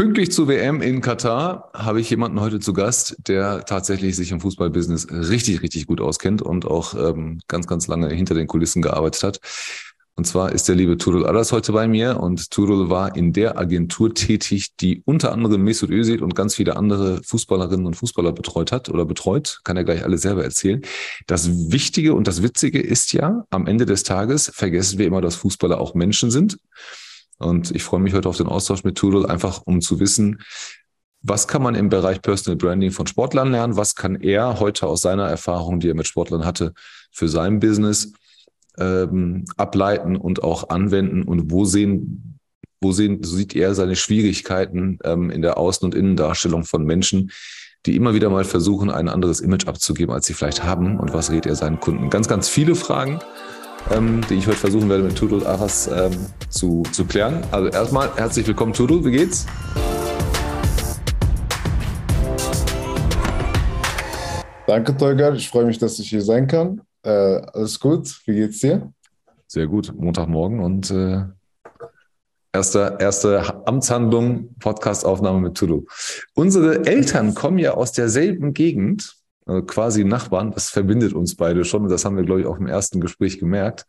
[0.00, 4.40] Pünktlich zur WM in Katar habe ich jemanden heute zu Gast, der tatsächlich sich im
[4.40, 9.22] Fußballbusiness richtig, richtig gut auskennt und auch ähm, ganz, ganz lange hinter den Kulissen gearbeitet
[9.22, 9.40] hat.
[10.16, 13.58] Und zwar ist der liebe Turul Aras heute bei mir und Turul war in der
[13.58, 18.72] Agentur tätig, die unter anderem Mesut Özil und ganz viele andere Fußballerinnen und Fußballer betreut
[18.72, 19.60] hat oder betreut.
[19.64, 20.80] Kann er gleich alles selber erzählen.
[21.26, 25.34] Das Wichtige und das Witzige ist ja, am Ende des Tages vergessen wir immer, dass
[25.34, 26.56] Fußballer auch Menschen sind.
[27.40, 30.40] Und ich freue mich heute auf den Austausch mit Tudor, einfach um zu wissen,
[31.22, 33.76] was kann man im Bereich Personal Branding von Sportlern lernen?
[33.76, 36.72] Was kann er heute aus seiner Erfahrung, die er mit Sportlern hatte,
[37.10, 38.12] für sein Business
[38.78, 41.22] ähm, ableiten und auch anwenden?
[41.22, 42.38] Und wo sehen,
[42.80, 47.30] wo sehen, sieht er seine Schwierigkeiten ähm, in der Außen- und Innendarstellung von Menschen,
[47.86, 50.98] die immer wieder mal versuchen, ein anderes Image abzugeben, als sie vielleicht haben?
[50.98, 52.08] Und was rät er seinen Kunden?
[52.08, 53.20] Ganz, ganz viele Fragen
[53.90, 56.12] ähm, die ich heute versuchen werde mit Tudul Aras ähm,
[56.48, 57.42] zu, zu klären.
[57.50, 59.46] Also erstmal herzlich willkommen, Tudul, wie geht's?
[64.66, 65.32] Danke, Tolga.
[65.34, 66.82] Ich freue mich, dass ich hier sein kann.
[67.02, 68.20] Äh, alles gut.
[68.26, 68.92] Wie geht's dir?
[69.48, 69.92] Sehr gut.
[69.96, 71.24] Montagmorgen und äh,
[72.52, 75.86] erste, erste Amtshandlung, Podcastaufnahme mit Tudu.
[76.34, 79.19] Unsere Eltern kommen ja aus derselben Gegend
[79.50, 80.52] äh, quasi Nachbarn.
[80.52, 81.82] Das verbindet uns beide schon.
[81.82, 83.86] Und das haben wir, glaube ich, auch im ersten Gespräch gemerkt.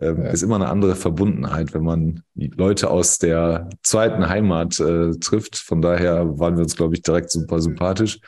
[0.00, 0.30] Ähm, ja.
[0.30, 5.58] Ist immer eine andere Verbundenheit, wenn man Leute aus der zweiten Heimat äh, trifft.
[5.58, 8.20] Von daher waren wir uns, glaube ich, direkt super sympathisch.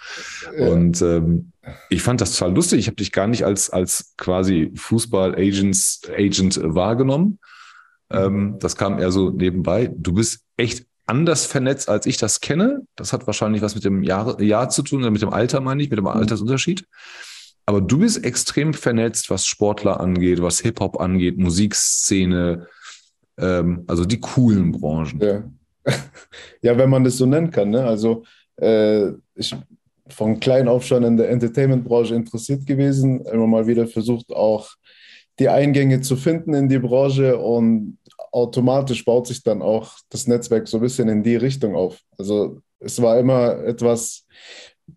[0.58, 0.68] Ja.
[0.68, 1.52] Und ähm,
[1.88, 2.80] ich fand das total lustig.
[2.80, 7.38] Ich habe dich gar nicht als, als quasi Fußball-Agent Agent wahrgenommen.
[8.10, 9.90] Ähm, das kam eher so nebenbei.
[9.96, 12.86] Du bist echt anders vernetzt, als ich das kenne.
[12.96, 15.82] Das hat wahrscheinlich was mit dem Jahr, Jahr zu tun, oder mit dem Alter, meine
[15.82, 16.10] ich, mit dem mhm.
[16.10, 16.86] Altersunterschied.
[17.66, 22.66] Aber du bist extrem vernetzt, was Sportler angeht, was Hip-Hop angeht, Musikszene,
[23.38, 25.20] ähm, also die coolen Branchen.
[25.20, 25.44] Ja.
[26.62, 27.70] ja, wenn man das so nennen kann.
[27.70, 27.84] Ne?
[27.84, 28.24] Also
[28.56, 29.54] äh, ich
[30.08, 34.70] von klein auf schon in der Entertainment-Branche interessiert gewesen, immer mal wieder versucht auch
[35.38, 37.98] die Eingänge zu finden in die Branche und
[38.34, 42.00] automatisch baut sich dann auch das Netzwerk so ein bisschen in die Richtung auf.
[42.18, 44.26] Also es war immer etwas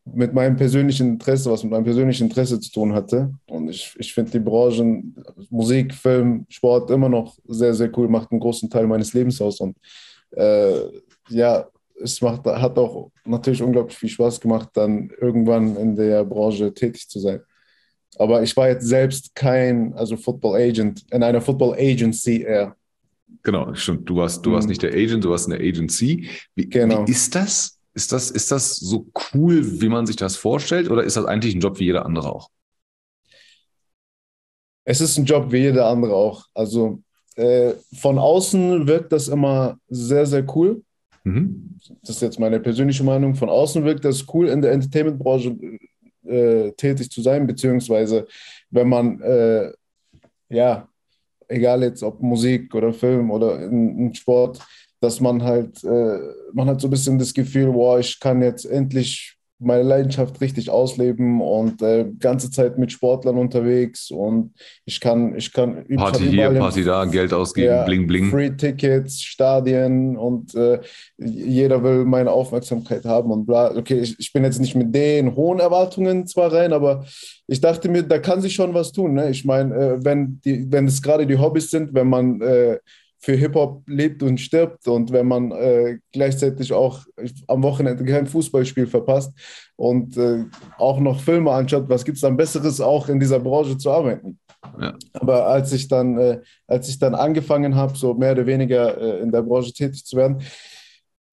[0.03, 3.31] mit meinem persönlichen Interesse, was mit meinem persönlichen Interesse zu tun hatte.
[3.45, 5.15] Und ich, ich finde die Branchen
[5.49, 9.59] Musik, Film, Sport immer noch sehr, sehr cool, macht einen großen Teil meines Lebens aus.
[9.59, 9.77] Und
[10.31, 10.79] äh,
[11.29, 11.67] ja,
[12.03, 17.07] es macht, hat auch natürlich unglaublich viel Spaß gemacht, dann irgendwann in der Branche tätig
[17.07, 17.41] zu sein.
[18.17, 22.75] Aber ich war jetzt selbst kein, also Football Agent, in einer Football Agency eher.
[23.43, 24.09] Genau, stimmt.
[24.09, 24.69] Du warst, du warst mhm.
[24.69, 26.29] nicht der Agent, du warst eine Agency.
[26.55, 27.07] Wie, genau.
[27.07, 27.79] wie ist das?
[27.93, 28.29] Ist das?
[28.29, 31.79] Ist das so cool, wie man sich das vorstellt, oder ist das eigentlich ein Job
[31.79, 32.49] wie jeder andere auch?
[34.83, 36.45] Es ist ein Job wie jeder andere auch.
[36.53, 37.01] Also
[37.35, 40.81] äh, von außen wirkt das immer sehr, sehr cool.
[41.23, 41.77] Mhm.
[42.01, 43.35] Das ist jetzt meine persönliche Meinung.
[43.35, 45.57] Von außen wirkt das cool, in der Entertainment-Branche
[46.25, 48.27] äh, tätig zu sein, beziehungsweise
[48.69, 49.71] wenn man äh,
[50.49, 50.87] ja
[51.47, 54.59] egal jetzt ob Musik oder Film oder in, in Sport,
[54.99, 56.19] dass man halt, äh,
[56.53, 60.69] man hat so ein bisschen das Gefühl, wow, ich kann jetzt endlich meine Leidenschaft richtig
[60.69, 64.53] ausleben und äh, ganze Zeit mit Sportlern unterwegs und
[64.85, 68.29] ich kann, ich kann Party hier, Party da, Geld ausgeben, ja, bling bling.
[68.29, 70.79] Free Tickets, Stadien und äh,
[71.17, 73.75] jeder will meine Aufmerksamkeit haben und bla.
[73.75, 77.05] Okay, ich, ich bin jetzt nicht mit den hohen Erwartungen zwar rein, aber
[77.47, 79.13] ich dachte mir, da kann sich schon was tun.
[79.13, 79.29] Ne?
[79.29, 82.77] Ich meine, äh, wenn, die, wenn es gerade die Hobbys sind, wenn man äh,
[83.27, 87.01] für Hip-Hop lebt und stirbt und wenn man äh, gleichzeitig auch
[87.47, 89.33] am Wochenende kein Fußballspiel verpasst
[89.75, 90.45] und äh,
[90.77, 94.39] auch noch Filme anschaut, was gibt es dann Besseres, auch in dieser Branche zu arbeiten?
[94.79, 94.93] Ja.
[95.11, 99.19] Aber als ich dann, äh, als ich dann angefangen habe, so mehr oder weniger äh,
[99.19, 100.41] in der Branche tätig zu werden,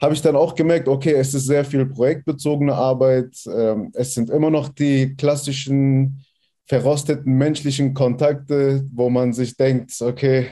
[0.03, 4.31] habe ich dann auch gemerkt, okay, es ist sehr viel projektbezogene Arbeit, ähm, es sind
[4.31, 6.25] immer noch die klassischen
[6.67, 10.49] verrosteten menschlichen Kontakte, wo man sich denkt, okay,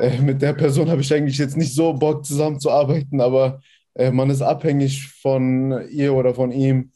[0.00, 3.60] äh, mit der Person habe ich eigentlich jetzt nicht so Bock zusammenzuarbeiten, aber
[3.94, 6.92] äh, man ist abhängig von ihr oder von ihm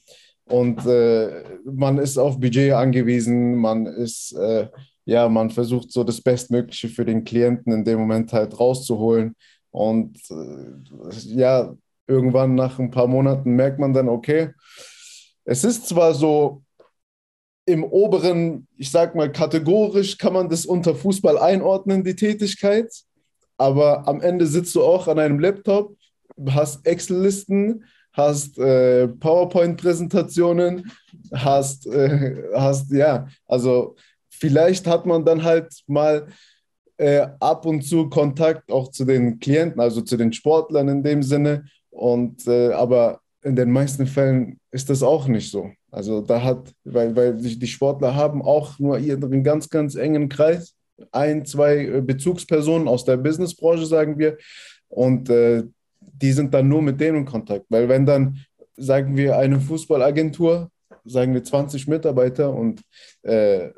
[0.46, 4.68] und äh, man ist auf Budget angewiesen, man ist, äh,
[5.04, 9.34] ja, man versucht so das Bestmögliche für den Klienten in dem Moment halt rauszuholen
[9.70, 11.74] und äh, ja,
[12.06, 14.50] irgendwann nach ein paar Monaten merkt man dann, okay,
[15.44, 16.63] es ist zwar so
[17.66, 22.92] im oberen, ich sag mal, kategorisch kann man das unter Fußball einordnen, die Tätigkeit.
[23.56, 25.96] Aber am Ende sitzt du auch an einem Laptop,
[26.50, 30.90] hast Excel-Listen, hast äh, PowerPoint-Präsentationen,
[31.32, 33.96] hast, äh, hast, ja, also
[34.28, 36.28] vielleicht hat man dann halt mal
[36.96, 41.22] äh, ab und zu Kontakt auch zu den Klienten, also zu den Sportlern in dem
[41.22, 45.70] Sinne Und äh, aber in den meisten Fällen ist das auch nicht so.
[45.94, 50.74] Also da hat, weil, weil die Sportler haben auch nur ihren ganz, ganz engen Kreis,
[51.12, 54.36] ein, zwei äh, Bezugspersonen aus der Businessbranche, sagen wir.
[54.88, 55.62] Und äh,
[56.00, 57.66] die sind dann nur mit denen in Kontakt.
[57.68, 58.40] Weil wenn dann,
[58.76, 60.68] sagen wir, eine Fußballagentur,
[61.04, 62.82] sagen wir 20 Mitarbeiter und
[63.22, 63.70] äh,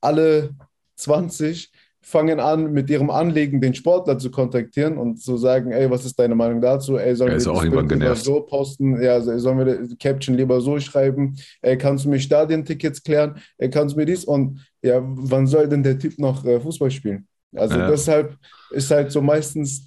[0.00, 0.50] alle
[0.96, 1.72] 20
[2.04, 6.18] fangen an, mit ihrem Anliegen den Sportler zu kontaktieren und zu sagen, ey, was ist
[6.18, 6.98] deine Meinung dazu?
[6.98, 9.02] Ey, sollen wir das Bild lieber so posten?
[9.02, 11.36] Ja, sollen wir die Caption lieber so schreiben?
[11.62, 13.36] Ey, kannst du mir Stadientickets klären?
[13.56, 14.24] Ey, kannst du mir dies?
[14.24, 17.26] Und ja, wann soll denn der Typ noch äh, Fußball spielen?
[17.56, 17.88] Also ja.
[17.88, 18.36] deshalb
[18.70, 19.86] ist halt so meistens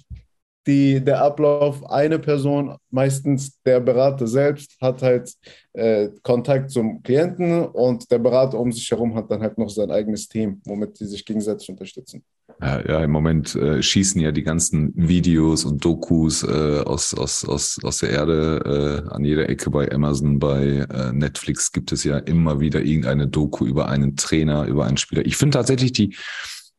[0.68, 5.32] die, der Ablauf, eine Person, meistens der Berater selbst, hat halt
[5.72, 9.90] äh, Kontakt zum Klienten und der Berater um sich herum hat dann halt noch sein
[9.90, 12.22] eigenes Team, womit sie sich gegenseitig unterstützen.
[12.60, 17.46] Ja, ja im Moment äh, schießen ja die ganzen Videos und Dokus äh, aus, aus,
[17.46, 22.04] aus, aus der Erde äh, an jeder Ecke bei Amazon, bei äh, Netflix gibt es
[22.04, 25.24] ja immer wieder irgendeine Doku über einen Trainer, über einen Spieler.
[25.24, 26.14] Ich finde tatsächlich die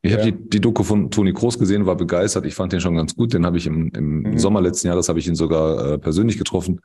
[0.01, 0.19] ich ja.
[0.19, 2.45] habe die, die Doku von Toni Kroos gesehen, war begeistert.
[2.45, 3.33] Ich fand den schon ganz gut.
[3.33, 4.37] Den habe ich im, im mhm.
[4.37, 6.79] Sommer letzten Jahres habe ich ihn sogar äh, persönlich getroffen.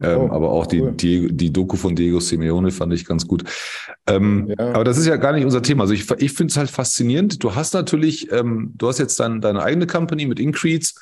[0.00, 0.92] Ähm, oh, aber auch cool.
[0.96, 3.42] die, die, die Doku von Diego Simeone fand ich ganz gut.
[4.06, 4.72] Ähm, ja.
[4.72, 5.82] Aber das ist ja gar nicht unser Thema.
[5.82, 7.42] Also ich, ich finde es halt faszinierend.
[7.42, 10.94] Du hast natürlich, ähm, du hast jetzt dein, deine eigene Company mit Increase,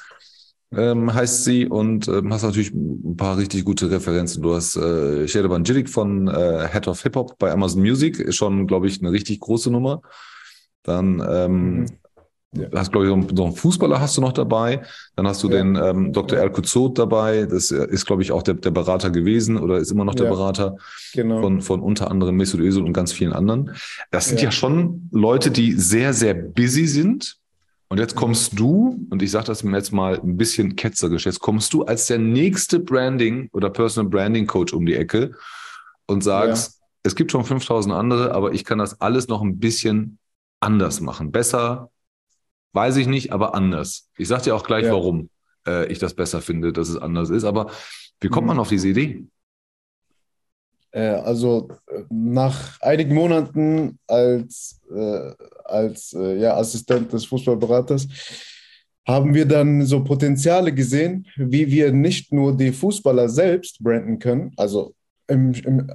[0.75, 4.43] ähm, heißt sie, und ähm, hast natürlich ein paar richtig gute Referenzen.
[4.43, 8.37] Du hast äh, Shadaban Jidik von äh, Head of Hip Hop bei Amazon Music, ist
[8.37, 10.01] schon, glaube ich, eine richtig große Nummer.
[10.87, 11.87] Dann ähm, mhm.
[12.53, 12.69] ja.
[12.75, 14.83] hast, glaube ich, noch einen Fußballer hast du noch dabei.
[15.17, 15.57] Dann hast du ja.
[15.57, 16.39] den ähm, Dr.
[16.39, 17.45] El Kuzot dabei.
[17.45, 20.33] Das ist, glaube ich, auch der, der Berater gewesen oder ist immer noch der ja.
[20.33, 20.77] Berater
[21.13, 21.41] genau.
[21.41, 23.75] von, von unter anderem Mesut Özil und ganz vielen anderen.
[24.11, 27.39] Das sind ja, schon Leute, die sehr, sehr busy sind.
[27.89, 31.73] Und jetzt kommst du, und ich sage das jetzt mal ein bisschen ketzerisch, jetzt kommst
[31.73, 35.33] du als der nächste Branding oder Personal Branding Coach um die Ecke
[36.07, 40.19] und sagst, es gibt schon 5000 andere, aber ich kann das alles noch ein bisschen
[40.61, 41.33] anders machen.
[41.33, 41.91] Besser,
[42.73, 44.11] weiß ich nicht, aber anders.
[44.17, 44.93] Ich sage dir auch gleich, ja.
[44.93, 45.31] warum
[45.67, 47.45] äh, ich das besser finde, dass es anders ist.
[47.45, 47.71] Aber
[48.21, 48.61] wie kommt man mhm.
[48.61, 49.27] auf diese Idee?
[50.97, 51.69] Äh, also
[52.09, 55.33] nach einigen Monaten als, äh,
[55.65, 58.09] als äh, ja, Assistent des Fußballberaters
[59.07, 64.53] haben wir dann so Potenziale gesehen, wie wir nicht nur die Fußballer selbst branden können,
[64.57, 64.95] also
[65.29, 65.87] im, im,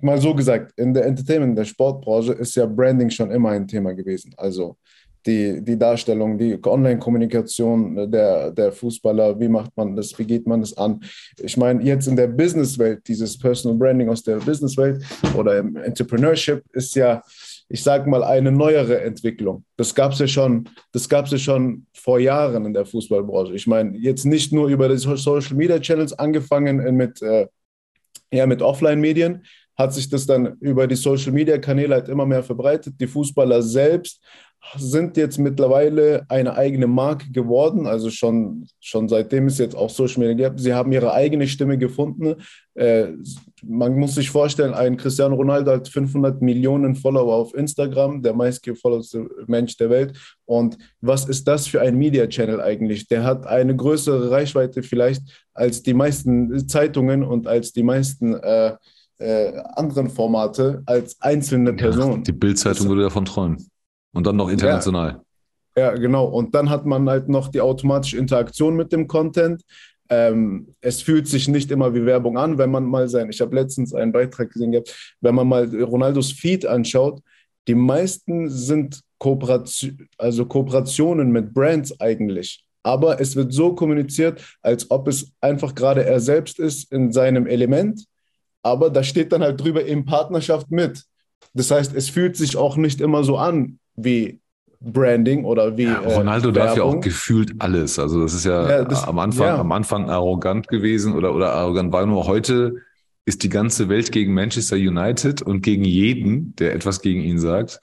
[0.00, 3.66] mal so gesagt, in der Entertainment, in der Sportbranche ist ja Branding schon immer ein
[3.66, 4.34] Thema gewesen.
[4.36, 4.76] Also
[5.26, 10.60] die, die Darstellung, die Online-Kommunikation der, der Fußballer, wie macht man das, wie geht man
[10.60, 11.00] das an?
[11.40, 15.02] Ich meine, jetzt in der Businesswelt, dieses Personal Branding aus der Businesswelt
[15.36, 17.22] oder im Entrepreneurship ist ja,
[17.68, 19.64] ich sage mal, eine neuere Entwicklung.
[19.76, 23.54] Das gab es ja schon, ja schon vor Jahren in der Fußballbranche.
[23.54, 27.46] Ich meine, jetzt nicht nur über die Social Media Channels angefangen mit äh,
[28.34, 29.44] ja, mit Offline-Medien
[29.76, 32.94] hat sich das dann über die Social-Media-Kanäle halt immer mehr verbreitet.
[33.00, 34.20] Die Fußballer selbst
[34.76, 40.20] sind jetzt mittlerweile eine eigene Marke geworden, also schon, schon seitdem es jetzt auch Social
[40.20, 40.60] Media gibt.
[40.60, 42.36] Sie haben ihre eigene Stimme gefunden.
[42.74, 43.08] Äh,
[43.62, 49.28] man muss sich vorstellen, ein Cristiano Ronaldo hat 500 Millionen Follower auf Instagram, der meistgefollowte
[49.46, 50.18] Mensch der Welt.
[50.44, 53.06] Und was ist das für ein Media-Channel eigentlich?
[53.06, 55.22] Der hat eine größere Reichweite vielleicht
[55.52, 58.74] als die meisten Zeitungen und als die meisten äh,
[59.24, 62.18] äh, anderen Formate als einzelne Person.
[62.18, 63.68] Ja, die Bildzeitung würde davon träumen.
[64.12, 65.22] Und dann noch international.
[65.76, 65.82] Ja.
[65.82, 66.26] ja, genau.
[66.26, 69.62] Und dann hat man halt noch die automatische Interaktion mit dem Content.
[70.10, 73.56] Ähm, es fühlt sich nicht immer wie Werbung an, wenn man mal sein, ich habe
[73.56, 77.20] letztens einen Beitrag gesehen gehabt, wenn man mal Ronaldos Feed anschaut,
[77.66, 82.62] die meisten sind Kooperation, also Kooperationen mit Brands eigentlich.
[82.82, 87.46] Aber es wird so kommuniziert, als ob es einfach gerade er selbst ist in seinem
[87.46, 88.04] Element.
[88.64, 91.04] Aber da steht dann halt drüber in Partnerschaft mit.
[91.52, 94.40] Das heißt, es fühlt sich auch nicht immer so an, wie
[94.80, 95.84] Branding oder wie.
[95.84, 97.98] Ja, Ronaldo äh, darf ja auch gefühlt alles.
[97.98, 99.58] Also das ist ja, ja das, am, Anfang, ja.
[99.58, 102.74] am Anfang arrogant gewesen oder, oder arrogant war nur heute
[103.26, 107.80] ist die ganze Welt gegen Manchester United und gegen jeden, der etwas gegen ihn sagt.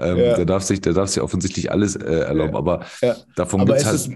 [0.00, 2.86] Ähm, der, darf sich, der darf sich offensichtlich alles äh, erlauben, aber
[3.34, 4.08] davon gibt halt es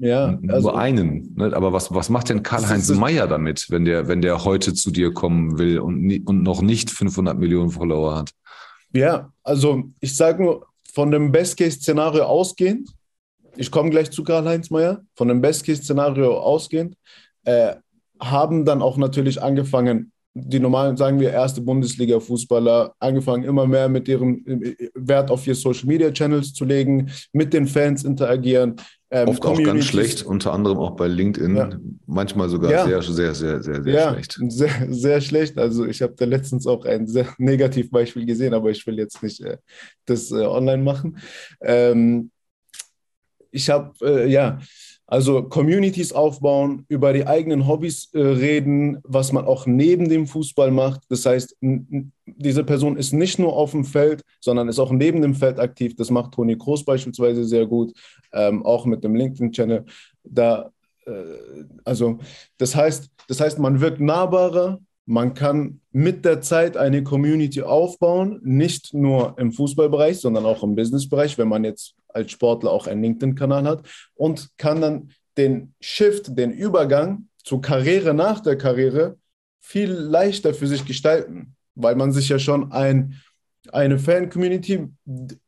[0.00, 1.32] ja, nur also, einen.
[1.36, 1.52] Ne?
[1.54, 5.14] Aber was, was macht denn Karl-Heinz Meyer damit, wenn der, wenn der heute zu dir
[5.14, 8.32] kommen will und, und noch nicht 500 Millionen Follower hat?
[8.92, 12.90] Ja, also ich sage nur, von dem Best-Case-Szenario ausgehend,
[13.56, 16.96] ich komme gleich zu Karl-Heinz Meyer, von dem Best-Case-Szenario ausgehend,
[17.44, 17.76] äh,
[18.18, 24.08] haben dann auch natürlich angefangen, die normalen, sagen wir, erste Bundesliga-Fußballer, angefangen immer mehr mit
[24.08, 24.42] ihrem
[24.94, 28.76] Wert auf ihr Social-Media-Channels zu legen, mit den Fans interagieren,
[29.10, 31.56] Ähm, Oft auch ganz schlecht, unter anderem auch bei LinkedIn.
[31.56, 31.70] Ja.
[32.06, 32.84] Manchmal sogar ja.
[32.84, 34.38] sehr, sehr, sehr, sehr, sehr ja, schlecht.
[34.48, 35.58] Sehr, sehr schlecht.
[35.58, 39.40] Also ich habe da letztens auch ein sehr Negativbeispiel gesehen, aber ich will jetzt nicht
[39.40, 39.56] äh,
[40.04, 41.16] das äh, online machen.
[41.62, 42.30] Ähm,
[43.50, 44.58] ich habe, äh, ja,
[45.10, 50.70] also Communities aufbauen, über die eigenen Hobbys äh, reden, was man auch neben dem Fußball
[50.70, 51.00] macht.
[51.08, 51.56] Das heißt,
[52.26, 55.96] diese Person ist nicht nur auf dem Feld, sondern ist auch neben dem Feld aktiv.
[55.96, 57.94] Das macht Toni Kroos beispielsweise sehr gut,
[58.34, 59.86] ähm, auch mit dem LinkedIn-Channel.
[60.24, 60.70] Da,
[61.06, 61.10] äh,
[61.84, 62.18] also
[62.58, 68.40] das heißt, das heißt, man wirkt nahbarer, man kann mit der Zeit eine Community aufbauen,
[68.44, 73.02] nicht nur im Fußballbereich, sondern auch im Businessbereich, wenn man jetzt als Sportler auch einen
[73.02, 73.82] LinkedIn-Kanal hat
[74.14, 79.16] und kann dann den Shift, den Übergang zur Karriere nach der Karriere
[79.60, 83.14] viel leichter für sich gestalten, weil man sich ja schon ein,
[83.70, 84.88] eine Fan-Community,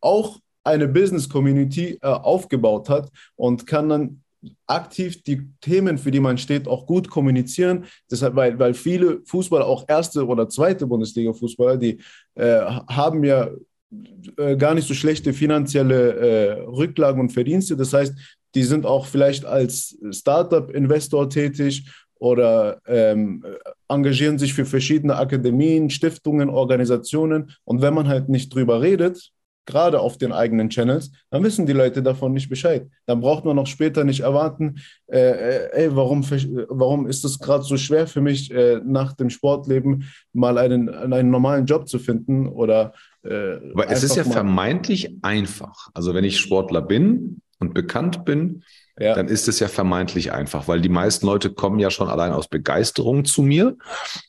[0.01, 4.23] auch eine Business-Community äh, aufgebaut hat und kann dann
[4.67, 7.85] aktiv die Themen, für die man steht, auch gut kommunizieren.
[8.11, 12.01] Deshalb, weil, weil viele Fußballer, auch erste oder zweite Bundesliga-Fußballer, die
[12.35, 13.49] äh, haben ja
[14.37, 17.77] äh, gar nicht so schlechte finanzielle äh, Rücklagen und Verdienste.
[17.77, 18.15] Das heißt,
[18.55, 23.45] die sind auch vielleicht als Startup-Investor tätig oder ähm,
[23.89, 27.53] engagieren sich für verschiedene Akademien, Stiftungen, Organisationen.
[27.65, 29.31] Und wenn man halt nicht drüber redet,
[29.67, 32.89] gerade auf den eigenen Channels, dann wissen die Leute davon nicht Bescheid.
[33.07, 36.23] Dann braucht man auch später nicht erwarten, äh, äh ey, warum,
[36.69, 41.31] warum ist es gerade so schwer für mich, äh, nach dem Sportleben mal einen, einen
[41.31, 45.91] normalen Job zu finden oder äh, Aber es ist ja vermeintlich einfach.
[45.95, 48.63] Also wenn ich Sportler bin und bekannt bin,
[48.99, 49.15] ja.
[49.15, 52.49] dann ist es ja vermeintlich einfach, weil die meisten Leute kommen ja schon allein aus
[52.49, 53.77] Begeisterung zu mir.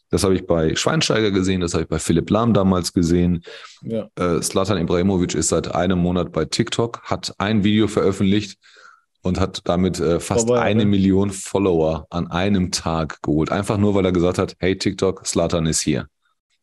[0.10, 3.44] Das habe ich bei Schweinsteiger gesehen, das habe ich bei Philipp Lahm damals gesehen.
[3.82, 4.10] Ja.
[4.16, 8.60] Äh, Slatan Ibrahimovic ist seit einem Monat bei TikTok, hat ein Video veröffentlicht
[9.22, 10.90] und hat damit äh, fast Vorbei, eine ne?
[10.90, 13.52] Million Follower an einem Tag geholt.
[13.52, 16.08] Einfach nur, weil er gesagt hat, hey TikTok, Slatan ist hier.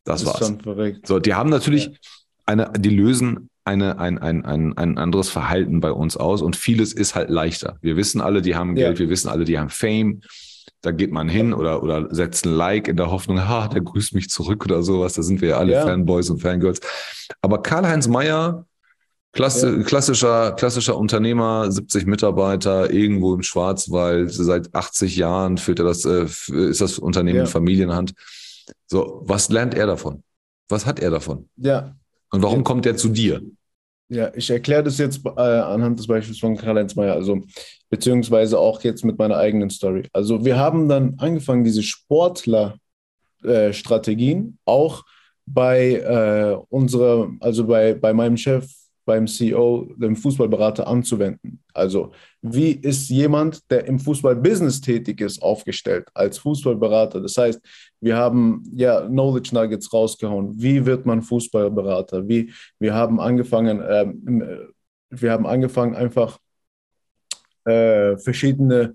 [0.05, 0.99] Das, das war's.
[1.05, 1.99] So, die haben natürlich
[2.47, 6.93] eine, die lösen eine, ein, ein, ein, ein anderes Verhalten bei uns aus und vieles
[6.93, 7.77] ist halt leichter.
[7.83, 9.05] Wir wissen alle, die haben Geld, ja.
[9.05, 10.23] wir wissen alle, die haben Fame.
[10.81, 14.15] Da geht man hin oder, oder setzt ein Like in der Hoffnung, ha, der grüßt
[14.15, 15.15] mich zurück oder sowas.
[15.15, 15.83] Da sind wir ja alle ja.
[15.83, 16.81] Fanboys und Fangirls.
[17.43, 18.65] Aber Karl-Heinz Meyer,
[19.33, 19.83] Klasse, ja.
[19.83, 26.25] klassischer, klassischer Unternehmer, 70 Mitarbeiter, irgendwo im Schwarzwald, seit 80 Jahren führt er das, äh,
[26.25, 28.15] ist das Unternehmen in Familienhand.
[28.87, 30.23] So, was lernt er davon?
[30.69, 31.49] Was hat er davon?
[31.57, 31.95] Ja.
[32.31, 33.43] Und warum kommt er zu dir?
[34.11, 37.43] Ja, ich erkläre das jetzt äh, anhand des Beispiels von Karl-Heinz Meyer, also
[37.91, 40.09] beziehungsweise auch jetzt mit meiner eigenen Story.
[40.15, 45.05] Also wir haben dann angefangen, diese Sportler-Strategien äh, auch
[45.45, 48.67] bei äh, unserer, also bei, bei meinem Chef
[49.09, 51.61] beim CEO, dem Fußballberater anzuwenden.
[51.73, 52.13] Also
[52.43, 57.23] wie ist jemand, der im Fußballbusiness tätig ist, aufgestellt als Fußballberater?
[57.23, 57.59] Das heißt,
[58.03, 60.53] wir haben ja Knowledge Nuggets rausgehauen.
[60.61, 62.29] Wie wird man Fußballberater?
[62.29, 64.75] Wie wir haben angefangen, ähm,
[65.09, 66.39] wir haben angefangen einfach
[67.65, 68.95] äh, verschiedene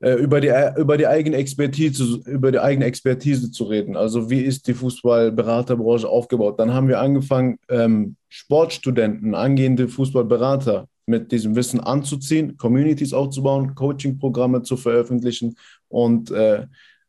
[0.00, 3.96] äh, über die, über die eigene Expertise, über die eigene Expertise zu reden.
[3.96, 6.58] Also wie ist die Fußballberaterbranche aufgebaut?
[6.58, 14.62] Dann haben wir angefangen, ähm, Sportstudenten, angehende Fußballberater mit diesem Wissen anzuziehen, Communities aufzubauen, Coaching-Programme
[14.62, 15.56] zu veröffentlichen
[15.88, 16.66] und äh,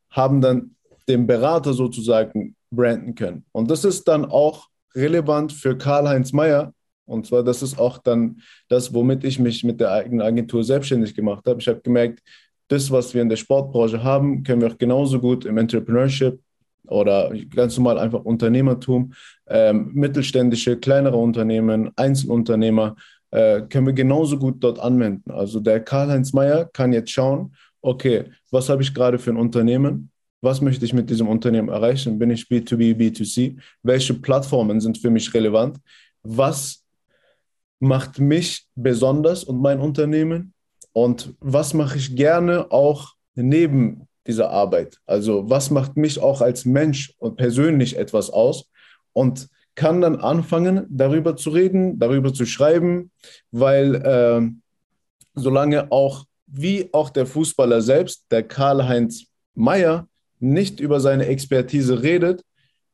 [0.10, 0.75] haben dann
[1.10, 3.46] den Berater sozusagen branden können.
[3.51, 6.74] Und das ist dann auch relevant für Karl-Heinz Meyer.
[7.06, 11.15] Und zwar, das ist auch dann das, womit ich mich mit der eigenen Agentur selbstständig
[11.15, 11.62] gemacht habe.
[11.62, 12.22] Ich habe gemerkt,
[12.67, 16.39] das, was wir in der Sportbranche haben, können wir auch genauso gut im Entrepreneurship
[16.88, 19.13] oder ganz normal einfach Unternehmertum,
[19.47, 22.95] ähm, mittelständische, kleinere Unternehmen, Einzelunternehmer,
[23.31, 25.31] äh, können wir genauso gut dort anwenden.
[25.31, 30.12] Also der Karl-Heinz Meyer kann jetzt schauen, okay, was habe ich gerade für ein Unternehmen?
[30.41, 32.19] Was möchte ich mit diesem Unternehmen erreichen?
[32.19, 33.57] Bin ich B2B, B2C?
[33.83, 35.77] Welche Plattformen sind für mich relevant?
[36.24, 36.83] Was
[37.79, 40.53] macht mich besonders und mein Unternehmen?
[40.97, 44.97] Und was mache ich gerne auch neben dieser Arbeit?
[45.05, 48.71] Also was macht mich auch als Mensch und persönlich etwas aus?
[49.13, 53.11] Und kann dann anfangen, darüber zu reden, darüber zu schreiben,
[53.51, 54.41] weil äh,
[55.35, 60.07] solange auch, wie auch der Fußballer selbst, der Karl-Heinz Meyer,
[60.39, 62.41] nicht über seine Expertise redet,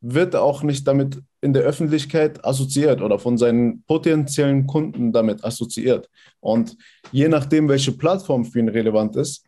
[0.03, 6.09] wird auch nicht damit in der Öffentlichkeit assoziiert oder von seinen potenziellen Kunden damit assoziiert.
[6.41, 6.77] Und
[7.11, 9.45] je nachdem, welche Plattform für ihn relevant ist,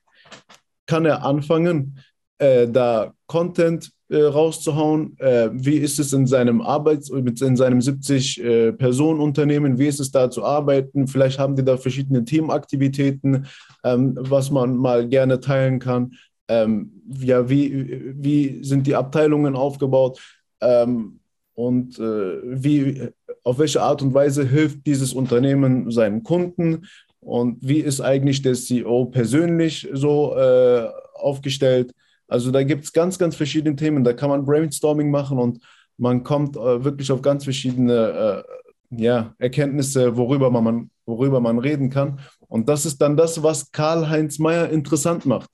[0.88, 2.00] kann er anfangen,
[2.38, 5.17] äh, da Content äh, rauszuhauen?
[5.19, 9.75] Äh, wie ist es in seinem Arbeits-, in seinem 70-Personen-Unternehmen?
[9.75, 11.07] Äh, wie ist es da zu arbeiten?
[11.07, 13.47] Vielleicht haben die da verschiedene Teamaktivitäten,
[13.83, 16.13] ähm, was man mal gerne teilen kann.
[16.47, 20.21] Ähm, ja, wie, wie sind die Abteilungen aufgebaut?
[20.62, 21.19] Ähm,
[21.53, 23.09] und äh, wie,
[23.43, 26.85] auf welche Art und Weise hilft dieses Unternehmen seinen Kunden?
[27.21, 31.93] Und wie ist eigentlich der CEO persönlich so äh, aufgestellt?
[32.27, 34.03] Also da gibt es ganz, ganz verschiedene Themen.
[34.03, 35.59] Da kann man Brainstorming machen und
[35.97, 38.43] man kommt äh, wirklich auf ganz verschiedene
[38.91, 42.19] äh, ja, Erkenntnisse, worüber man, worüber man reden kann.
[42.47, 45.50] Und das ist dann das, was Karl-Heinz Mayer interessant macht.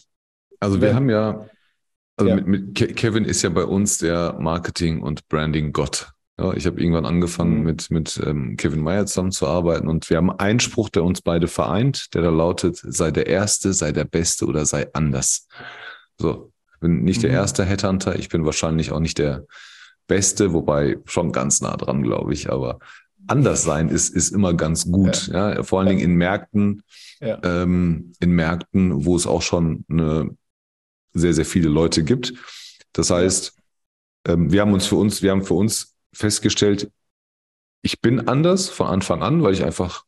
[0.60, 1.46] Also wir Wenn, haben ja,
[2.18, 2.36] also ja.
[2.36, 6.12] Mit, mit, Kevin ist ja bei uns der Marketing- und Branding-Gott.
[6.40, 7.64] Ja, ich habe irgendwann angefangen, mhm.
[7.64, 12.14] mit, mit ähm, Kevin Mayer zusammenzuarbeiten und wir haben einen Spruch, der uns beide vereint,
[12.14, 15.48] der da lautet, sei der Erste, sei der Beste oder sei anders.
[16.18, 17.28] So, bin nicht mhm.
[17.28, 19.46] der erste Headhunter, ich bin wahrscheinlich auch nicht der
[20.08, 22.80] Beste, wobei schon ganz nah dran, glaube ich, aber
[23.28, 25.28] anders sein ist, ist immer ganz gut.
[25.28, 25.54] Ja.
[25.54, 26.84] ja vor allen Dingen in Märkten,
[27.20, 27.40] ja.
[27.44, 30.32] ähm, in Märkten, wo es auch schon eine,
[31.14, 32.34] sehr, sehr viele Leute gibt.
[32.94, 33.54] Das heißt,
[34.28, 36.92] ähm, wir haben uns für uns, wir haben für uns festgestellt,
[37.82, 40.06] ich bin anders von Anfang an, weil ich einfach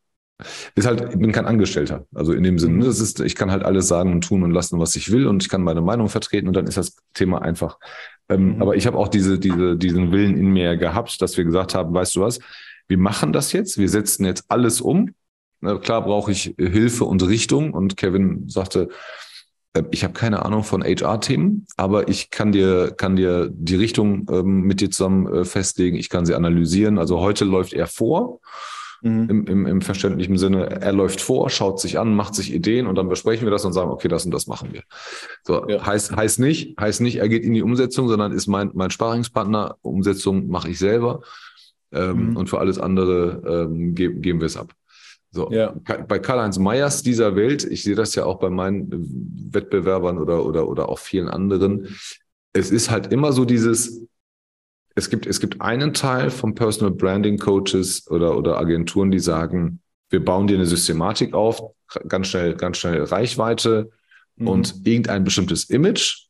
[0.75, 2.05] ist halt, ich bin kein Angestellter.
[2.13, 2.81] Also in dem Sinne, mhm.
[2.81, 5.43] das ist, ich kann halt alles sagen und tun und lassen, was ich will und
[5.43, 7.77] ich kann meine Meinung vertreten und dann ist das Thema einfach.
[8.29, 8.61] Ähm, mhm.
[8.61, 11.93] Aber ich habe auch diese, diese, diesen Willen in mir gehabt, dass wir gesagt haben,
[11.93, 12.39] weißt du was,
[12.87, 15.13] wir machen das jetzt, wir setzen jetzt alles um.
[15.61, 18.89] Na, klar brauche ich Hilfe und Richtung und Kevin sagte,
[19.91, 24.61] ich habe keine Ahnung von HR-Themen, aber ich kann dir, kann dir die Richtung ähm,
[24.61, 25.97] mit dir zusammen äh, festlegen.
[25.97, 26.99] Ich kann sie analysieren.
[26.99, 28.39] Also heute läuft er vor
[29.01, 29.29] mhm.
[29.29, 30.81] im, im, im verständlichen Sinne.
[30.81, 33.73] Er läuft vor, schaut sich an, macht sich Ideen und dann besprechen wir das und
[33.73, 34.83] sagen, okay, das und das machen wir.
[35.43, 35.83] So, ja.
[35.83, 39.77] heißt, heißt nicht, heißt nicht, er geht in die Umsetzung, sondern ist mein, mein Sparingspartner.
[39.81, 41.21] Umsetzung mache ich selber.
[41.91, 42.37] Ähm, mhm.
[42.37, 44.73] Und für alles andere ähm, ge geben wir es ab.
[45.33, 45.73] So, ja.
[46.07, 48.87] bei Karl-Heinz Meyers dieser Welt, ich sehe das ja auch bei meinen
[49.51, 51.87] Wettbewerbern oder, oder, oder auch vielen anderen,
[52.53, 54.05] es ist halt immer so dieses,
[54.93, 59.81] es gibt, es gibt einen Teil von Personal Branding Coaches oder, oder Agenturen, die sagen,
[60.11, 61.63] wir bauen dir eine Systematik auf,
[62.07, 63.89] ganz schnell, ganz schnell Reichweite
[64.35, 64.47] mhm.
[64.47, 66.27] und irgendein bestimmtes Image.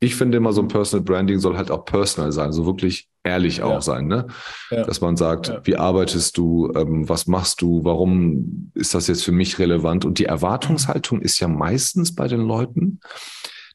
[0.00, 3.62] Ich finde immer so ein Personal Branding soll halt auch personal sein, so wirklich ehrlich
[3.62, 3.80] auch ja.
[3.80, 4.26] sein, ne?
[4.70, 4.84] Ja.
[4.84, 5.60] Dass man sagt, ja.
[5.64, 10.04] wie arbeitest du, ähm, was machst du, warum ist das jetzt für mich relevant?
[10.04, 13.00] Und die Erwartungshaltung ist ja meistens bei den Leuten,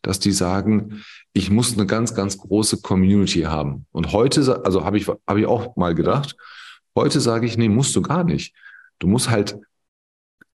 [0.02, 3.86] dass die sagen, ich muss eine ganz, ganz große Community haben.
[3.92, 6.36] Und heute, also habe ich, habe ich auch mal gedacht,
[6.96, 8.56] heute sage ich, nee, musst du gar nicht.
[9.00, 9.58] Du musst halt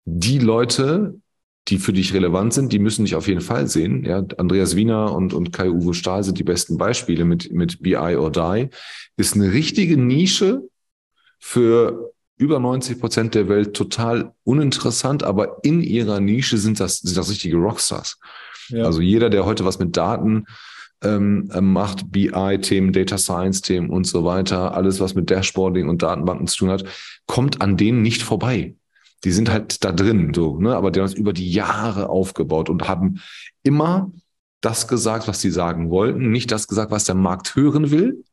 [0.04, 1.20] die Leute,
[1.68, 4.04] die für dich relevant sind, die müssen dich auf jeden Fall sehen.
[4.04, 8.32] Ja, Andreas Wiener und, und Kai-Uwe Stahl sind die besten Beispiele mit, mit BI or
[8.32, 8.68] Die.
[9.16, 10.62] Ist eine richtige Nische
[11.38, 17.16] für über 90 Prozent der Welt total uninteressant, aber in ihrer Nische sind das, sind
[17.16, 18.18] das richtige Rockstars.
[18.68, 18.84] Ja.
[18.84, 20.46] Also jeder, der heute was mit Daten
[21.02, 26.58] ähm, macht, BI-Themen, Data Science-Themen und so weiter, alles, was mit Dashboarding und Datenbanken zu
[26.58, 26.84] tun hat,
[27.26, 28.74] kommt an denen nicht vorbei.
[29.24, 30.74] Die sind halt da drin, so, ne?
[30.74, 33.20] Aber die haben es über die Jahre aufgebaut und haben
[33.62, 34.10] immer
[34.60, 38.24] das gesagt, was sie sagen wollten, nicht das gesagt, was der Markt hören will,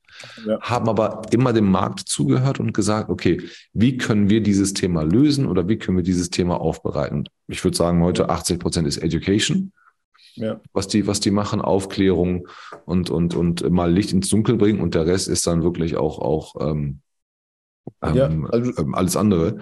[0.45, 0.60] ja.
[0.62, 3.41] haben aber immer dem Markt zugehört und gesagt, okay,
[3.73, 7.28] wie können wir dieses Thema lösen oder wie können wir dieses Thema aufbereiten?
[7.47, 9.71] Ich würde sagen, heute 80 Prozent ist Education
[10.39, 10.60] ja.
[10.73, 12.47] was, die, was die machen, Aufklärung
[12.86, 16.19] und, und, und mal Licht ins Dunkel bringen und der Rest ist dann wirklich auch,
[16.19, 17.02] auch ähm,
[18.04, 19.60] ja, ähm, also, ähm, alles andere.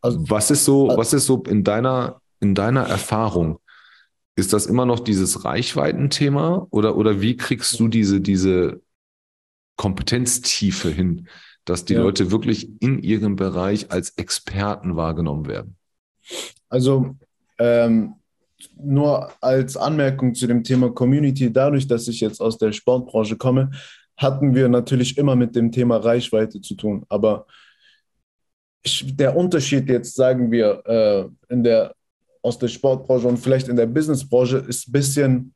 [0.00, 3.58] Also, was ist so, was ist so in deiner, in deiner Erfahrung?
[4.36, 8.80] Ist das immer noch dieses Reichweitenthema oder, oder wie kriegst du diese, diese
[9.76, 11.28] Kompetenztiefe hin,
[11.64, 12.02] dass die ja.
[12.02, 15.76] Leute wirklich in ihrem Bereich als Experten wahrgenommen werden?
[16.68, 17.16] Also
[17.58, 18.14] ähm,
[18.76, 23.70] nur als Anmerkung zu dem Thema Community, dadurch, dass ich jetzt aus der Sportbranche komme,
[24.16, 27.04] hatten wir natürlich immer mit dem Thema Reichweite zu tun.
[27.08, 27.46] Aber
[29.04, 31.94] der Unterschied jetzt, sagen wir, äh, in der,
[32.42, 35.54] aus der Sportbranche und vielleicht in der Businessbranche ist ein bisschen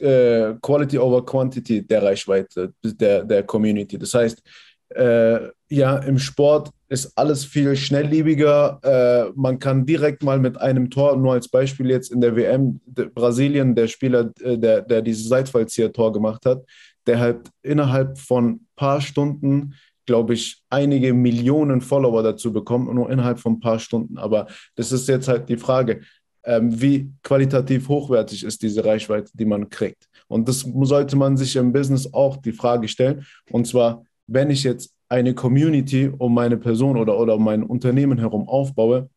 [0.00, 3.98] äh, Quality over Quantity der Reichweite der, der Community.
[3.98, 4.42] Das heißt,
[4.90, 8.80] äh, ja, im Sport ist alles viel schnelllebiger.
[8.82, 12.80] Äh, man kann direkt mal mit einem Tor, nur als Beispiel jetzt in der WM,
[12.86, 16.64] de, Brasilien, der Spieler, äh, der, der dieses Seitfallzieher-Tor gemacht hat,
[17.06, 19.74] der halt innerhalb von ein paar Stunden,
[20.08, 24.16] glaube ich, einige Millionen Follower dazu bekommt, nur innerhalb von ein paar Stunden.
[24.16, 26.00] Aber das ist jetzt halt die Frage,
[26.44, 30.08] ähm, wie qualitativ hochwertig ist diese Reichweite, die man kriegt.
[30.26, 33.26] Und das sollte man sich im Business auch die Frage stellen.
[33.50, 38.16] Und zwar, wenn ich jetzt eine Community um meine Person oder, oder um mein Unternehmen
[38.16, 39.10] herum aufbaue,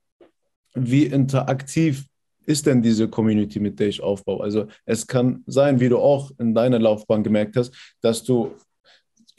[0.73, 2.05] wie interaktiv
[2.45, 4.43] ist denn diese Community, mit der ich aufbaue?
[4.43, 8.51] Also es kann sein, wie du auch in deiner Laufbahn gemerkt hast, dass du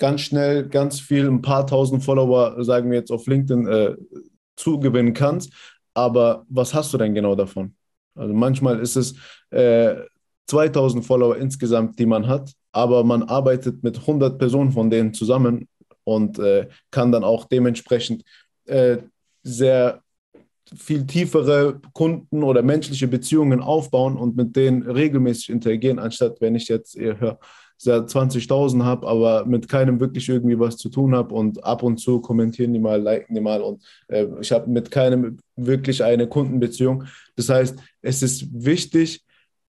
[0.03, 3.95] ganz schnell ganz viel, ein paar tausend Follower, sagen wir jetzt auf LinkedIn, äh,
[4.57, 5.53] zugewinnen kannst.
[5.95, 7.77] Aber was hast du denn genau davon?
[8.17, 9.15] Also manchmal ist es
[9.51, 9.95] äh,
[10.49, 15.69] 2000 Follower insgesamt, die man hat, aber man arbeitet mit 100 Personen von denen zusammen
[16.03, 18.25] und äh, kann dann auch dementsprechend
[18.65, 18.99] äh,
[19.45, 20.03] sehr
[20.77, 26.67] viel tiefere Kunden oder menschliche Beziehungen aufbauen und mit denen regelmäßig interagieren, anstatt wenn ich
[26.67, 27.39] jetzt eher
[27.91, 32.21] 20.000 habe, aber mit keinem wirklich irgendwie was zu tun habe und ab und zu
[32.21, 37.05] kommentieren die mal, liken die mal und äh, ich habe mit keinem wirklich eine Kundenbeziehung.
[37.37, 39.25] Das heißt, es ist wichtig,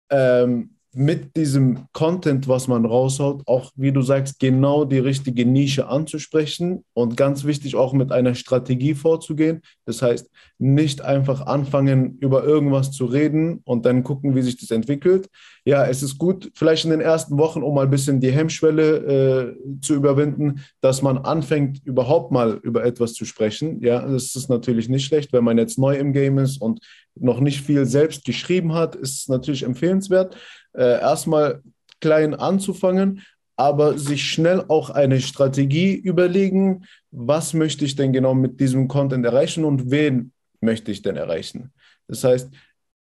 [0.09, 5.88] ähm, mit diesem Content, was man raushaut, auch, wie du sagst, genau die richtige Nische
[5.88, 9.62] anzusprechen und ganz wichtig auch mit einer Strategie vorzugehen.
[9.86, 14.71] Das heißt, nicht einfach anfangen, über irgendwas zu reden und dann gucken, wie sich das
[14.71, 15.30] entwickelt.
[15.63, 19.56] Ja, es ist gut, vielleicht in den ersten Wochen, um mal ein bisschen die Hemmschwelle
[19.56, 23.80] äh, zu überwinden, dass man anfängt, überhaupt mal über etwas zu sprechen.
[23.82, 26.80] Ja, das ist natürlich nicht schlecht, wenn man jetzt neu im Game ist und
[27.15, 30.35] noch nicht viel selbst geschrieben hat, ist natürlich empfehlenswert
[30.73, 31.61] äh, erstmal
[31.99, 33.21] klein anzufangen,
[33.55, 39.25] aber sich schnell auch eine Strategie überlegen, was möchte ich denn genau mit diesem Content
[39.25, 41.73] erreichen und wen möchte ich denn erreichen.
[42.07, 42.49] Das heißt,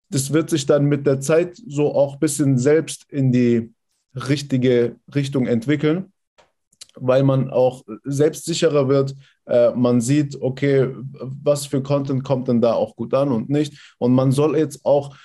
[0.09, 3.73] das wird sich dann mit der Zeit so auch ein bisschen selbst in die
[4.15, 6.13] richtige Richtung entwickeln,
[6.95, 9.15] weil man auch selbstsicherer wird.
[9.45, 13.95] Äh, man sieht, okay, was für Content kommt denn da auch gut an und nicht.
[13.97, 15.15] Und man soll jetzt auch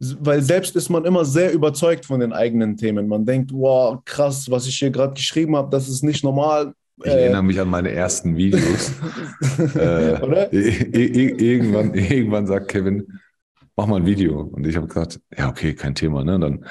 [0.00, 3.06] weil selbst ist man immer sehr überzeugt von den eigenen Themen.
[3.06, 6.72] Man denkt, wow, krass, was ich hier gerade geschrieben habe, das ist nicht normal.
[7.02, 8.92] Ich äh, erinnere mich an meine ersten Videos.
[9.74, 10.52] äh, Oder?
[10.52, 13.06] irgendwann, irgendwann sagt Kevin,
[13.76, 14.40] mach mal ein Video.
[14.40, 16.24] Und ich habe gesagt, ja, okay, kein Thema.
[16.24, 16.36] Ne?
[16.36, 16.64] Und dann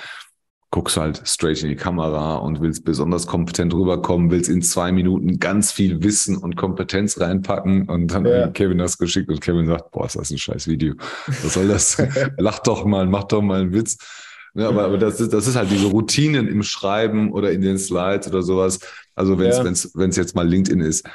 [0.72, 5.40] guckst halt straight in die Kamera und willst besonders kompetent rüberkommen, willst in zwei Minuten
[5.40, 8.48] ganz viel Wissen und Kompetenz reinpacken und dann ja.
[8.50, 10.94] Kevin das geschickt und Kevin sagt, boah, ist das ein scheiß Video.
[11.26, 11.98] Was soll das?
[12.38, 13.98] Lach doch mal, mach doch mal einen Witz.
[14.54, 17.78] Ja, aber, aber das ist, das ist halt diese Routinen im Schreiben oder in den
[17.78, 18.80] Slides oder sowas.
[19.16, 19.64] Also wenn es ja.
[19.64, 21.08] wenn's, wenn's jetzt mal LinkedIn ist,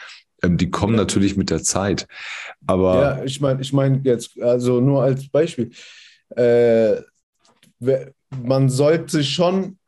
[0.43, 1.01] ähm, die kommen ja.
[1.01, 2.07] natürlich mit der Zeit.
[2.67, 5.71] Aber ja, ich meine, ich meine jetzt, also nur als Beispiel.
[6.37, 6.97] Äh,
[8.43, 9.79] man sollte schon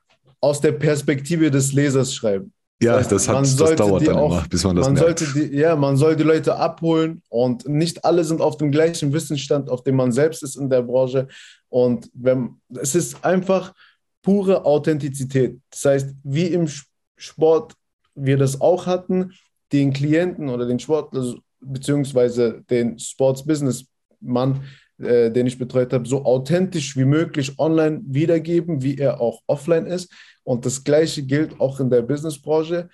[0.40, 2.52] aus der Perspektive des Lesers schreiben.
[2.82, 5.18] Ja, das, hat, das dauert dann auch, immer, bis man das man merkt.
[5.18, 9.14] Sollte die, ja, man soll die Leute abholen und nicht alle sind auf dem gleichen
[9.14, 11.26] Wissensstand, auf dem man selbst ist in der Branche.
[11.70, 13.72] Und wenn, es ist einfach
[14.20, 15.59] pure Authentizität.
[15.70, 16.68] Das heißt, wie im
[17.16, 17.74] Sport
[18.14, 19.32] wir das auch hatten,
[19.72, 24.62] den Klienten oder den Sportler beziehungsweise den Sports-Business-Mann
[24.98, 29.87] äh, den ich betreut habe, so authentisch wie möglich online wiedergeben, wie er auch offline
[29.87, 30.11] ist.
[30.42, 32.88] Und das Gleiche gilt auch in der Businessbranche,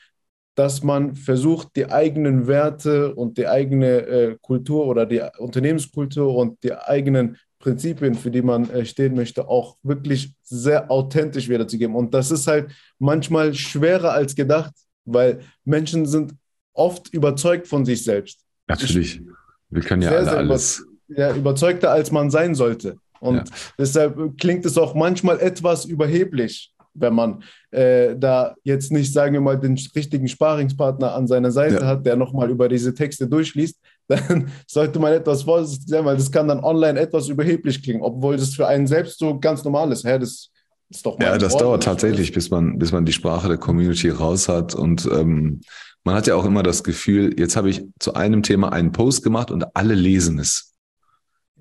[0.54, 6.62] dass man versucht, die eigenen Werte und die eigene äh, Kultur oder die Unternehmenskultur und
[6.62, 11.94] die eigenen Prinzipien, für die man äh, stehen möchte, auch wirklich sehr authentisch wiederzugeben.
[11.94, 14.72] Und das ist halt manchmal schwerer als gedacht,
[15.04, 16.34] weil Menschen sind
[16.74, 18.44] oft überzeugt von sich selbst.
[18.66, 19.22] Natürlich.
[19.70, 20.86] Wir können ja sehr, alle sehr alles
[21.16, 22.96] ja, überzeugter, als man sein sollte.
[23.20, 23.44] Und ja.
[23.78, 29.40] deshalb klingt es auch manchmal etwas überheblich, wenn man äh, da jetzt nicht, sagen wir
[29.40, 31.86] mal, den richtigen Sparingspartner an seiner Seite ja.
[31.86, 36.30] hat, der nochmal über diese Texte durchliest, dann sollte man etwas vorsichtig sein, weil das
[36.30, 40.04] kann dann online etwas überheblich klingen, obwohl das für einen selbst so ganz normal ist.
[40.04, 40.50] Hä, das
[40.90, 44.10] ist doch Ja, das Wort, dauert tatsächlich, bis man, bis man die Sprache der Community
[44.10, 45.60] raus hat und ähm,
[46.04, 49.22] man hat ja auch immer das Gefühl, jetzt habe ich zu einem Thema einen Post
[49.22, 50.71] gemacht und alle lesen es.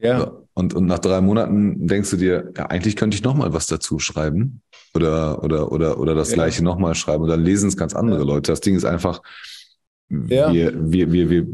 [0.01, 0.31] Ja.
[0.53, 3.99] Und, und nach drei Monaten denkst du dir, ja, eigentlich könnte ich nochmal was dazu
[3.99, 4.61] schreiben
[4.93, 6.35] oder, oder, oder, oder das ja.
[6.35, 8.25] gleiche nochmal schreiben und dann lesen es ganz andere ja.
[8.25, 8.51] Leute.
[8.51, 9.21] Das Ding ist einfach,
[10.09, 10.51] ja.
[10.51, 11.47] wir, wir, wir, wir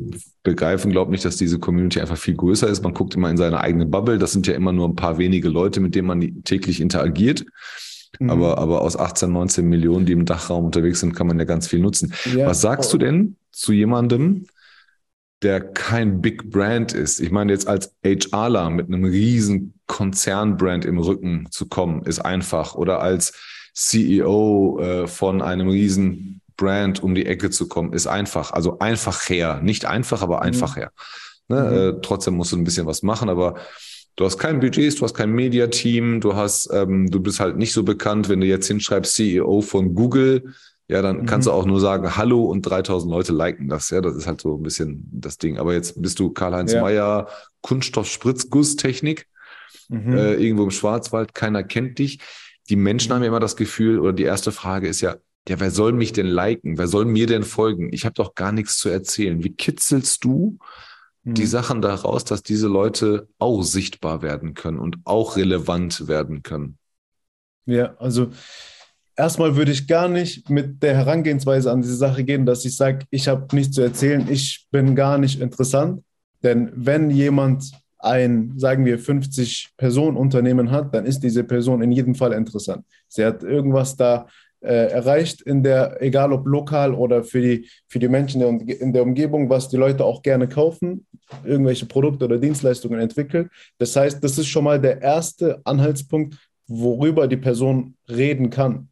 [0.44, 2.84] begreifen, glaube ich, dass diese Community einfach viel größer ist.
[2.84, 4.18] Man guckt immer in seine eigene Bubble.
[4.18, 7.46] Das sind ja immer nur ein paar wenige Leute, mit denen man täglich interagiert.
[8.20, 8.30] Mhm.
[8.30, 11.68] Aber, aber aus 18, 19 Millionen, die im Dachraum unterwegs sind, kann man ja ganz
[11.68, 12.14] viel nutzen.
[12.36, 14.46] Was sagst du denn zu jemandem,
[15.44, 17.20] der kein Big Brand ist.
[17.20, 22.76] Ich meine, jetzt als HRler mit einem riesen Konzernbrand im Rücken zu kommen, ist einfach.
[22.76, 23.34] Oder als
[23.74, 28.52] CEO äh, von einem riesen Brand um die Ecke zu kommen, ist einfach.
[28.52, 29.62] Also einfach her.
[29.62, 30.44] Nicht einfach, aber mhm.
[30.44, 30.92] einfach her.
[31.48, 31.62] Ne?
[31.62, 31.98] Mhm.
[31.98, 33.56] Äh, trotzdem musst du ein bisschen was machen, aber
[34.18, 37.72] Du hast kein Budget, du hast kein Mediateam, du hast, ähm, du bist halt nicht
[37.72, 40.56] so bekannt, wenn du jetzt hinschreibst CEO von Google,
[40.90, 41.26] ja, dann mhm.
[41.26, 43.90] kannst du auch nur sagen Hallo und 3000 Leute liken das.
[43.90, 45.58] Ja, das ist halt so ein bisschen das Ding.
[45.58, 46.82] Aber jetzt bist du Karl-Heinz ja.
[46.82, 47.28] Meyer,
[47.62, 49.28] Kunststoff-Spritzgusstechnik,
[49.90, 50.14] mhm.
[50.14, 52.20] äh, irgendwo im Schwarzwald, keiner kennt dich.
[52.70, 55.72] Die Menschen haben ja immer das Gefühl, oder die erste Frage ist ja, ja, wer
[55.72, 56.78] soll mich denn liken?
[56.78, 57.92] Wer soll mir denn folgen?
[57.94, 59.44] Ich habe doch gar nichts zu erzählen.
[59.44, 60.58] Wie kitzelst du
[61.24, 61.34] mhm.
[61.34, 66.78] die Sachen daraus, dass diese Leute auch sichtbar werden können und auch relevant werden können?
[67.66, 68.32] Ja, also
[69.18, 73.06] erstmal würde ich gar nicht mit der Herangehensweise an diese Sache gehen, dass ich sage,
[73.10, 76.04] ich habe nichts zu erzählen, ich bin gar nicht interessant.
[76.44, 82.32] Denn wenn jemand ein, sagen wir, 50-Personen-Unternehmen hat, dann ist diese Person in jedem Fall
[82.32, 82.86] interessant.
[83.08, 84.28] Sie hat irgendwas da
[84.62, 89.04] äh, erreicht in der, egal ob lokal oder für die, für die Menschen in der
[89.04, 91.08] Umgebung, was die Leute auch gerne kaufen,
[91.44, 93.50] irgendwelche Produkte oder Dienstleistungen entwickeln.
[93.80, 98.90] Das heißt, das ist schon mal der erste Anhaltspunkt, worüber die Person reden kann.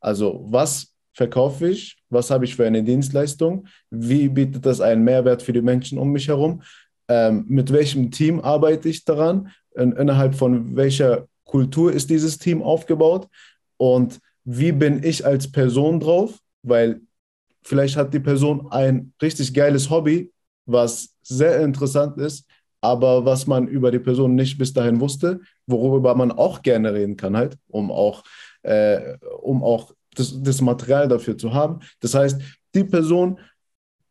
[0.00, 1.96] Also was verkaufe ich?
[2.08, 3.66] Was habe ich für eine Dienstleistung?
[3.90, 6.62] Wie bietet das einen Mehrwert für die Menschen um mich herum?
[7.08, 9.50] Ähm, mit welchem Team arbeite ich daran?
[9.74, 13.28] In, innerhalb von welcher Kultur ist dieses Team aufgebaut?
[13.76, 17.00] Und wie bin ich als Person drauf, weil
[17.62, 20.32] vielleicht hat die Person ein richtig geiles Hobby,
[20.66, 22.46] was sehr interessant ist,
[22.80, 27.16] aber was man über die Person nicht bis dahin wusste, worüber man auch gerne reden
[27.16, 28.22] kann, halt, um auch,
[28.62, 31.80] äh, um auch das, das Material dafür zu haben.
[32.00, 32.40] Das heißt,
[32.74, 33.38] die Person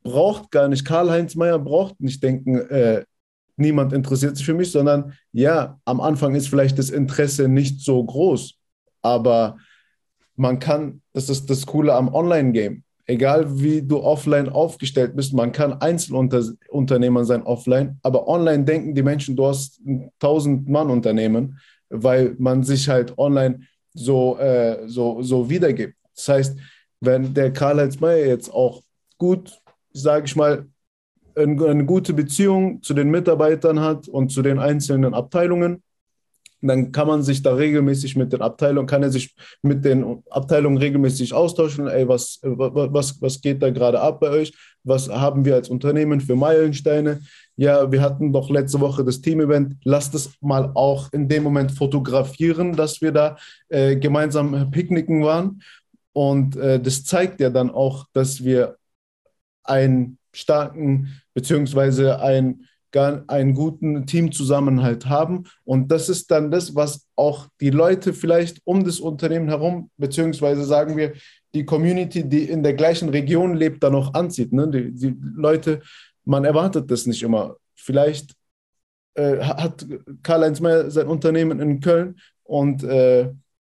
[0.04, 3.04] braucht gar nicht, Karl-Heinz Meyer braucht nicht denken, äh,
[3.58, 8.04] niemand interessiert sich für mich, sondern ja, am Anfang ist vielleicht das Interesse nicht so
[8.04, 8.56] groß,
[9.02, 9.58] aber
[10.36, 12.84] man kann, das ist das Coole am Online-Game.
[13.06, 19.04] Egal wie du offline aufgestellt bist, man kann Einzelunternehmer sein offline, aber online denken die
[19.04, 21.60] Menschen, du hast ein 1000-Mann-Unternehmen,
[21.90, 23.62] weil man sich halt online
[23.94, 25.96] so, äh, so, so wiedergibt.
[26.16, 26.60] Das heißt,
[27.02, 28.82] wenn der Karl-Heinz Mayer jetzt auch
[29.18, 29.60] gut,
[29.94, 30.66] sage ich mal,
[31.36, 35.84] eine gute Beziehung zu den Mitarbeitern hat und zu den einzelnen Abteilungen,
[36.62, 40.78] dann kann man sich da regelmäßig mit den Abteilungen, kann er sich mit den Abteilungen
[40.78, 41.88] regelmäßig austauschen.
[41.88, 44.54] Ey, was, was, was geht da gerade ab bei euch?
[44.84, 47.22] Was haben wir als Unternehmen für Meilensteine?
[47.60, 49.76] Ja, wir hatten doch letzte Woche das Team-Event.
[49.84, 53.36] Lasst es mal auch in dem Moment fotografieren, dass wir da
[53.68, 55.62] äh, gemeinsam picknicken waren.
[56.14, 58.78] Und äh, das zeigt ja dann auch, dass wir
[59.66, 62.66] einen starken, beziehungsweise einen
[63.28, 65.44] einen guten Teamzusammenhalt haben.
[65.64, 70.64] Und das ist dann das, was auch die Leute vielleicht um das Unternehmen herum, beziehungsweise
[70.64, 71.14] sagen wir,
[71.54, 74.54] die Community, die in der gleichen Region lebt, dann auch anzieht.
[74.54, 74.70] Ne?
[74.70, 75.82] Die, die Leute,
[76.26, 77.56] man erwartet das nicht immer.
[77.76, 78.34] Vielleicht
[79.16, 79.86] äh, hat
[80.24, 83.32] Karl-Heinz Mayer sein Unternehmen in Köln und äh,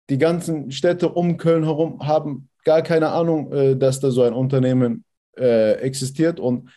[0.10, 4.34] die ganzen Städte um Köln herum haben gar keine Ahnung, äh, dass da so ein
[4.34, 5.04] Unternehmen
[5.38, 6.70] äh, existiert und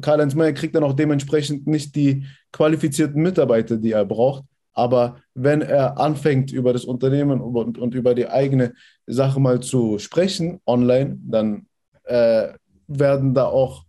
[0.00, 4.44] Karl-Heinz Meyer kriegt dann auch dementsprechend nicht die qualifizierten Mitarbeiter, die er braucht.
[4.72, 8.74] Aber wenn er anfängt, über das Unternehmen und, und über die eigene
[9.06, 11.66] Sache mal zu sprechen online, dann
[12.04, 12.50] äh,
[12.86, 13.84] werden da auch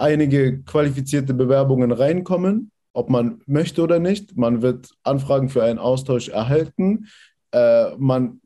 [0.00, 4.36] einige qualifizierte Bewerbungen reinkommen, ob man möchte oder nicht.
[4.36, 7.06] Man wird Anfragen für einen Austausch erhalten.
[7.52, 8.40] Äh, man,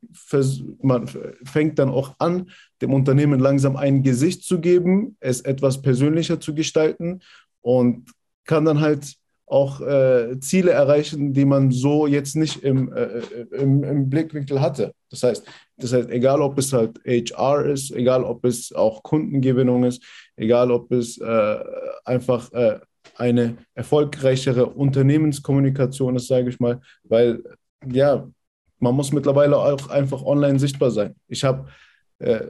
[0.82, 1.08] man
[1.44, 6.54] fängt dann auch an, dem Unternehmen langsam ein Gesicht zu geben, es etwas persönlicher zu
[6.54, 7.20] gestalten
[7.60, 8.10] und
[8.44, 13.46] kann dann halt auch äh, Ziele erreichen, die man so jetzt nicht im, äh, äh
[13.52, 14.94] im, im, Blickwinkel hatte.
[15.10, 19.84] Das heißt, das heißt, egal ob es halt HR ist, egal ob es auch Kundengewinnung
[19.84, 20.02] ist,
[20.36, 21.58] egal ob es äh,
[22.04, 22.80] einfach äh,
[23.16, 27.42] eine erfolgreichere Unternehmenskommunikation ist, sage ich mal, weil
[27.86, 28.26] ja,
[28.78, 31.14] man muss mittlerweile auch einfach online sichtbar sein.
[31.28, 31.68] Ich habe,
[32.18, 32.40] äh,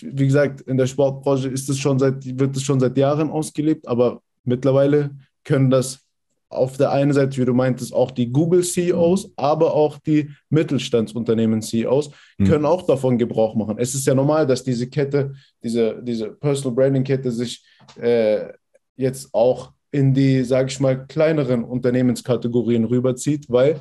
[0.00, 3.86] wie gesagt, in der Sportbranche ist es schon seit, wird es schon seit Jahren ausgelebt,
[3.86, 5.10] aber mittlerweile
[5.44, 6.06] können das
[6.50, 9.32] auf der einen Seite, wie du meintest, auch die Google-CEOs, mhm.
[9.36, 12.44] aber auch die Mittelstandsunternehmen-CEOs mhm.
[12.44, 13.76] können auch davon Gebrauch machen.
[13.78, 15.32] Es ist ja normal, dass diese Kette,
[15.62, 17.64] diese, diese Personal Branding-Kette sich
[18.00, 18.48] äh,
[18.96, 23.80] jetzt auch in die, sage ich mal, kleineren Unternehmenskategorien rüberzieht, weil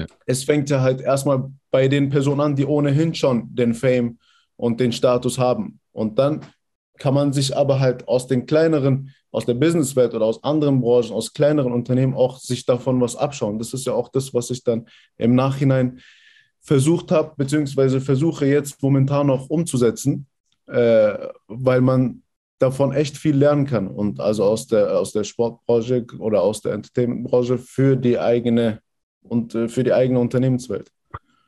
[0.00, 0.06] ja.
[0.24, 4.18] Es fängt ja halt erstmal bei den Personen an, die ohnehin schon den Fame
[4.56, 5.78] und den Status haben.
[5.92, 6.40] Und dann
[7.00, 11.12] kann man sich aber halt aus den kleineren, aus der Businesswelt oder aus anderen Branchen,
[11.12, 13.58] aus kleineren Unternehmen auch sich davon was abschauen.
[13.58, 14.86] Das ist ja auch das, was ich dann
[15.16, 16.00] im Nachhinein
[16.60, 20.26] versucht habe, beziehungsweise versuche jetzt momentan noch umzusetzen,
[20.66, 21.16] äh,
[21.48, 22.22] weil man
[22.58, 26.74] davon echt viel lernen kann und also aus der, aus der Sportbranche oder aus der
[26.74, 28.80] Entertainmentbranche für die eigene
[29.22, 30.90] und äh, für die eigene Unternehmenswelt.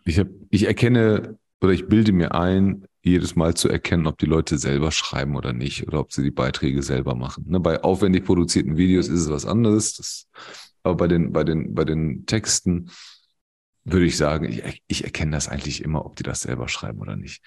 [0.07, 4.27] Ich, hab, ich erkenne oder ich bilde mir ein, jedes Mal zu erkennen, ob die
[4.27, 7.45] Leute selber schreiben oder nicht oder ob sie die Beiträge selber machen.
[7.49, 9.95] Ne, bei aufwendig produzierten Videos ist es was anderes.
[9.95, 10.29] Das,
[10.85, 12.91] aber bei den, bei den, bei den Texten
[13.85, 17.17] würde ich sagen, ich, ich erkenne das eigentlich immer, ob die das selber schreiben oder
[17.17, 17.43] nicht.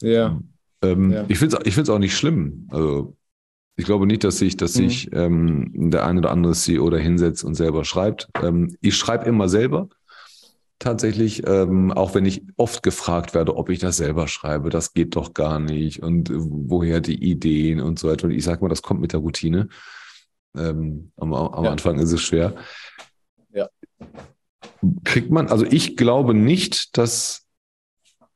[0.00, 0.40] Ja.
[0.82, 1.24] Ähm, Ja.
[1.28, 2.66] Ich finde es ich find's auch nicht schlimm.
[2.70, 3.16] Also
[3.76, 4.88] ich glaube nicht, dass sich, dass Mhm.
[4.88, 8.28] sich ähm, der ein oder andere CEO da hinsetzt und selber schreibt.
[8.42, 9.88] Ähm, ich schreibe immer selber.
[10.80, 15.16] Tatsächlich, ähm, auch wenn ich oft gefragt werde, ob ich das selber schreibe, das geht
[15.16, 18.26] doch gar nicht und äh, woher die Ideen und so weiter.
[18.26, 19.68] Und ich sage mal, das kommt mit der Routine.
[20.56, 21.72] Ähm, am am Ja.
[21.72, 22.54] Anfang ist es schwer.
[23.52, 23.68] Ja.
[25.04, 27.44] Kriegt man, also ich glaube nicht, dass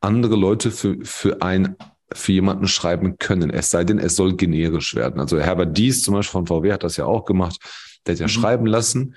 [0.01, 1.77] andere Leute für, für ein
[2.13, 5.19] für jemanden schreiben können, es sei denn, es soll generisch werden.
[5.21, 7.59] Also Herbert Dies zum Beispiel von VW hat das ja auch gemacht,
[8.05, 8.31] der hat ja Mhm.
[8.31, 9.15] schreiben lassen,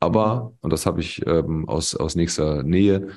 [0.00, 3.08] aber, und das habe ich ähm, aus, aus nächster Nähe,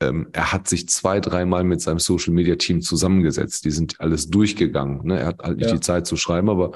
[0.00, 3.64] ähm, er hat sich zwei, dreimal mit seinem Social Media Team zusammengesetzt.
[3.64, 5.06] Die sind alles durchgegangen.
[5.06, 5.20] Ne?
[5.20, 5.74] Er hat halt nicht Ja.
[5.74, 6.72] die Zeit zu schreiben, aber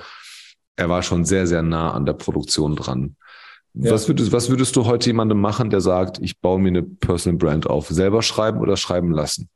[0.77, 3.17] er war schon sehr, sehr nah an der Produktion dran.
[3.75, 3.93] Ja.
[3.93, 7.39] Was, würdest, was würdest du heute jemandem machen, der sagt, ich baue mir eine Personal
[7.39, 7.89] Brand auf?
[7.89, 9.49] Selber schreiben oder schreiben lassen?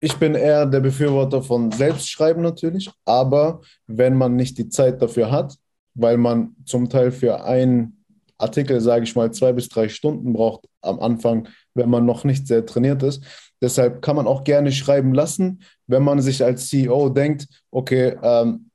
[0.00, 5.30] Ich bin eher der Befürworter von Selbstschreiben natürlich, aber wenn man nicht die Zeit dafür
[5.30, 5.56] hat,
[5.94, 8.04] weil man zum Teil für einen
[8.38, 12.46] Artikel, sage ich mal, zwei bis drei Stunden braucht am Anfang, wenn man noch nicht
[12.46, 13.22] sehr trainiert ist.
[13.62, 18.70] Deshalb kann man auch gerne schreiben lassen, wenn man sich als CEO denkt, okay, ähm,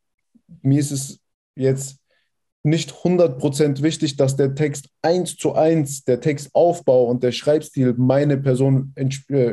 [0.62, 1.20] mir ist es
[1.56, 2.00] jetzt
[2.64, 8.38] nicht 100% wichtig, dass der Text eins zu eins, der Textaufbau und der Schreibstil meine
[8.38, 9.08] Person äh,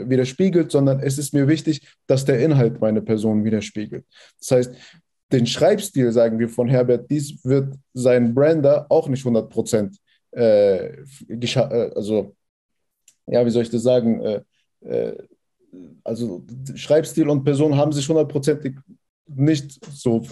[0.09, 4.05] widerspiegelt, sondern es ist mir wichtig, dass der Inhalt meine Person widerspiegelt.
[4.41, 4.75] Das heißt,
[5.33, 9.97] den Schreibstil, sagen wir von Herbert Dies, wird sein Brander auch nicht 100%
[10.33, 12.37] äh, gescha- äh, also,
[13.27, 14.43] ja, wie soll ich das sagen, äh,
[14.81, 15.17] äh,
[16.05, 18.77] also Schreibstil und Person haben sich hundertprozentig
[19.27, 20.23] nicht so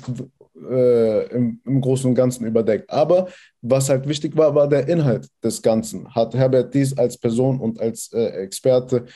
[0.56, 2.90] äh, im, im Großen und Ganzen überdeckt.
[2.90, 3.28] Aber
[3.62, 6.14] was halt wichtig war, war der Inhalt des Ganzen.
[6.14, 9.06] Hat Herbert dies als Person und als äh, Experte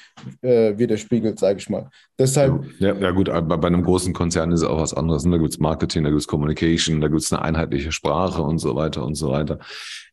[0.42, 1.88] äh, widerspiegelt, sage ich mal.
[2.18, 5.24] Deshalb, Ja, ja gut, aber bei einem großen Konzern ist es auch was anderes.
[5.24, 5.32] ne?
[5.32, 8.58] Da gibt es Marketing, da gibt es Communication, da gibt es eine einheitliche Sprache und
[8.58, 9.58] so weiter und so weiter.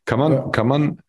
[0.05, 0.49] Kann man, Ja.
[0.49, 0.99] kann man.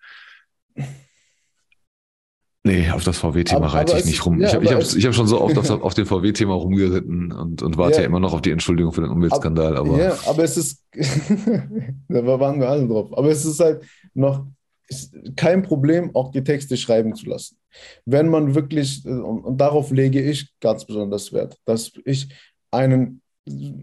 [2.66, 4.40] Nee, auf das VW-Thema reite ich nicht rum.
[4.40, 7.30] ja, ich habe ich hab, ich hab schon so oft auf, auf dem VW-Thema rumgeritten
[7.30, 8.00] und, und warte ja.
[8.00, 8.06] Ja.
[8.06, 9.76] immer noch auf die Entschuldigung für den Umweltskandal.
[9.76, 10.82] Aber ja, aber es ist,
[12.08, 14.46] da waren wir alle drauf, aber es ist halt noch
[15.36, 17.56] kein Problem, auch die Texte schreiben zu lassen.
[18.04, 22.28] Wenn man wirklich, und, und darauf lege ich ganz besonders Wert, dass ich
[22.72, 23.22] einen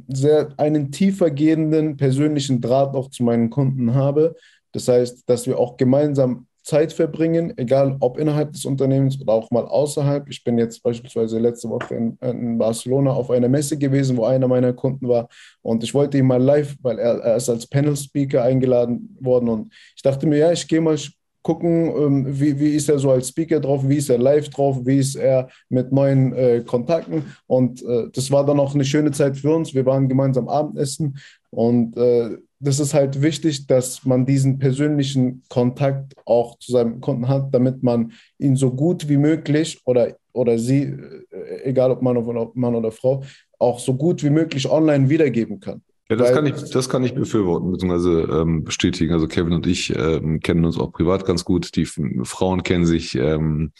[0.10, 4.36] sehr, einen tiefer gehenden persönlichen Draht auch zu meinen Kunden habe.
[4.74, 9.52] Das heißt, dass wir auch gemeinsam Zeit verbringen, egal ob innerhalb des Unternehmens oder auch
[9.52, 10.30] mal außerhalb.
[10.30, 14.48] Ich bin jetzt beispielsweise letzte Woche in, in Barcelona auf einer Messe gewesen, wo einer
[14.48, 15.28] meiner Kunden war
[15.62, 19.74] und ich wollte ihn mal live, weil er, er ist als Panel-Speaker eingeladen worden und
[19.96, 20.98] ich dachte mir, ja, ich gehe mal
[21.44, 24.78] gucken, ähm, wie, wie ist er so als Speaker drauf, wie ist er live drauf,
[24.86, 29.12] wie ist er mit neuen äh, Kontakten und äh, das war dann auch eine schöne
[29.12, 29.74] Zeit für uns.
[29.74, 31.18] Wir waren gemeinsam Abendessen
[31.50, 37.28] und äh, das ist halt wichtig, dass man diesen persönlichen Kontakt auch zu seinem Kunden
[37.28, 42.18] hat, damit man ihn so gut wie möglich oder, oder sie, äh, egal ob Mann
[42.18, 43.24] oder, Mann oder Frau,
[43.60, 45.82] auch so gut wie möglich online wiedergeben kann.
[46.10, 49.14] Ja, das Weil- kann ich, das kann ich befürworten, beziehungsweise ähm, bestätigen.
[49.14, 51.76] Also Kevin und ich ähm, kennen uns auch privat ganz gut.
[51.76, 53.72] Die Frauen kennen sich, ähm,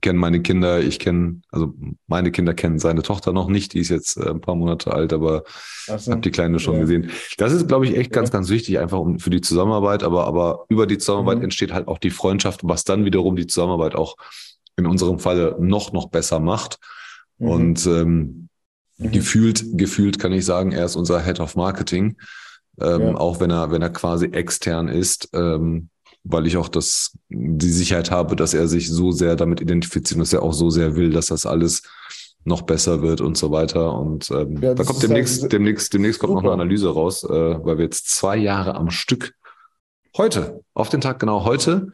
[0.00, 0.80] kennen meine Kinder.
[0.80, 1.74] Ich kenne, also
[2.06, 3.74] meine Kinder kennen seine Tochter noch nicht.
[3.74, 5.44] Die ist jetzt äh, ein paar Monate alt, aber
[5.88, 6.80] Also, habe die Kleine schon Ja.
[6.80, 7.10] gesehen.
[7.38, 10.02] Das ist, glaube ich, echt ganz, ganz wichtig, einfach um, für die Zusammenarbeit.
[10.02, 11.44] Aber, aber über die Zusammenarbeit Mhm.
[11.44, 14.16] entsteht halt auch die Freundschaft, was dann wiederum die Zusammenarbeit auch
[14.76, 16.78] in unserem Falle noch, noch besser macht.
[17.38, 17.48] Mhm.
[17.48, 18.48] Und ähm,
[18.98, 19.12] Mhm.
[19.12, 22.16] gefühlt, gefühlt kann ich sagen, er ist unser Head of Marketing,
[22.80, 23.14] ähm, Ja.
[23.16, 25.88] auch wenn er, wenn er quasi extern ist, ähm,
[26.24, 30.20] weil ich auch das, die Sicherheit habe, dass er sich so sehr damit identifiziert und
[30.20, 31.82] dass er auch so sehr will, dass das alles
[32.44, 33.94] noch besser wird und so weiter.
[33.98, 36.54] Und ähm, Ja, da kommt demnächst, halt demnächst, demnächst kommt noch eine super.
[36.62, 37.28] Analyse raus, äh,
[37.64, 39.34] weil wir jetzt zwei Jahre am Stück
[40.16, 41.92] heute, auf den Tag genau heute,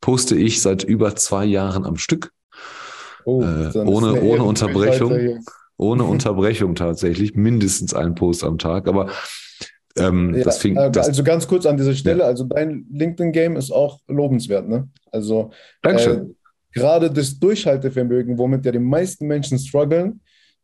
[0.00, 2.32] poste ich seit über zwei Jahren am Stück
[3.24, 5.44] Oh, äh, ohne- ohne Unterbrechung.
[5.76, 8.88] Ohne Unterbrechung tatsächlich, mindestens ein Post am Tag.
[8.88, 9.10] Aber
[9.96, 14.00] ähm, Ja, fing, äh, also ganz kurz an dieser Stelle, also dein LinkedIn-Game ist auch
[14.08, 14.88] lobenswert, ne?
[15.10, 15.50] Also
[15.82, 16.20] äh,
[16.72, 20.20] gerade das Durchhaltevermögen, womit ja die meisten Menschen strugglen,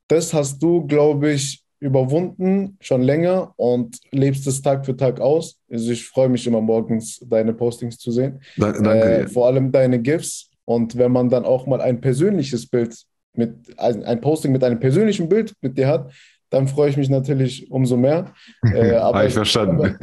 [0.08, 5.58] das hast du, glaube ich, überwunden, schon länger und lebst es Tag für Tag aus.
[5.70, 8.40] Also ich freue mich immer morgens, deine Postings zu sehen.
[8.56, 8.90] Danke.
[8.90, 10.50] Äh, vor allem deine GIFs.
[10.64, 12.96] Und wenn man dann auch mal ein persönliches Bild
[13.34, 16.12] mit, ein, ein Posting mit einem persönlichen Bild mit dir hat,
[16.50, 18.32] dann freue ich mich natürlich umso mehr.
[18.74, 19.96] Äh, aber, ich verstanden.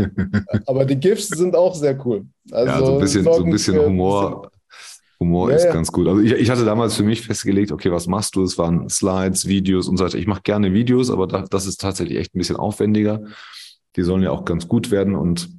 [0.48, 2.26] Aber, aber, die GIFs sind auch sehr cool.
[2.52, 4.50] Also ja, so ein bisschen, so ein bisschen Humor.
[5.20, 5.74] Humor ja, ist ja.
[5.74, 6.08] ganz gut.
[6.08, 8.44] Also ich, ich, hatte damals für mich festgelegt, okay, was machst du?
[8.44, 10.18] Es waren Slides, Videos und so weiter.
[10.18, 13.22] Ich mache gerne Videos, aber da, das ist tatsächlich echt ein bisschen aufwendiger.
[13.96, 15.50] Die sollen ja auch ganz gut werden und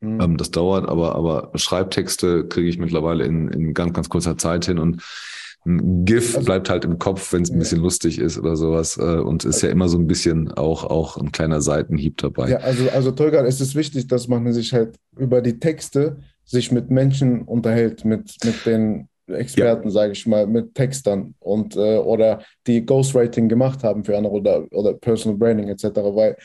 [0.00, 0.20] mhm.
[0.20, 4.66] ähm, das dauert, aber, aber Schreibtexte kriege ich mittlerweile in, in ganz, ganz kurzer Zeit
[4.66, 5.02] hin und
[5.68, 7.58] ein GIF also, bleibt halt im Kopf, wenn es ein ja.
[7.60, 8.96] bisschen lustig ist oder sowas.
[8.96, 12.50] Äh, und ist also, ja immer so ein bisschen auch, auch ein kleiner Seitenhieb dabei.
[12.50, 16.72] Ja, also, also Tolga, es ist wichtig, dass man sich halt über die Texte sich
[16.72, 19.90] mit Menschen unterhält, mit, mit den Experten, ja.
[19.90, 24.66] sage ich mal, mit Textern und äh, oder die Ghostwriting gemacht haben für andere oder,
[24.72, 25.84] oder Personal Branding etc.
[25.96, 26.36] Weil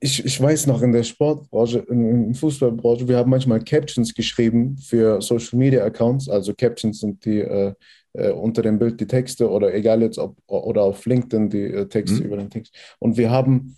[0.00, 4.76] ich, ich weiß noch in der Sportbranche, in der Fußballbranche, wir haben manchmal Captions geschrieben
[4.78, 6.28] für Social Media Accounts.
[6.28, 7.74] Also Captions sind die äh,
[8.12, 11.86] äh, unter dem Bild die Texte oder egal jetzt ob oder auf LinkedIn die äh,
[11.86, 12.26] Texte mhm.
[12.26, 12.74] über den Text.
[12.98, 13.76] Und wir haben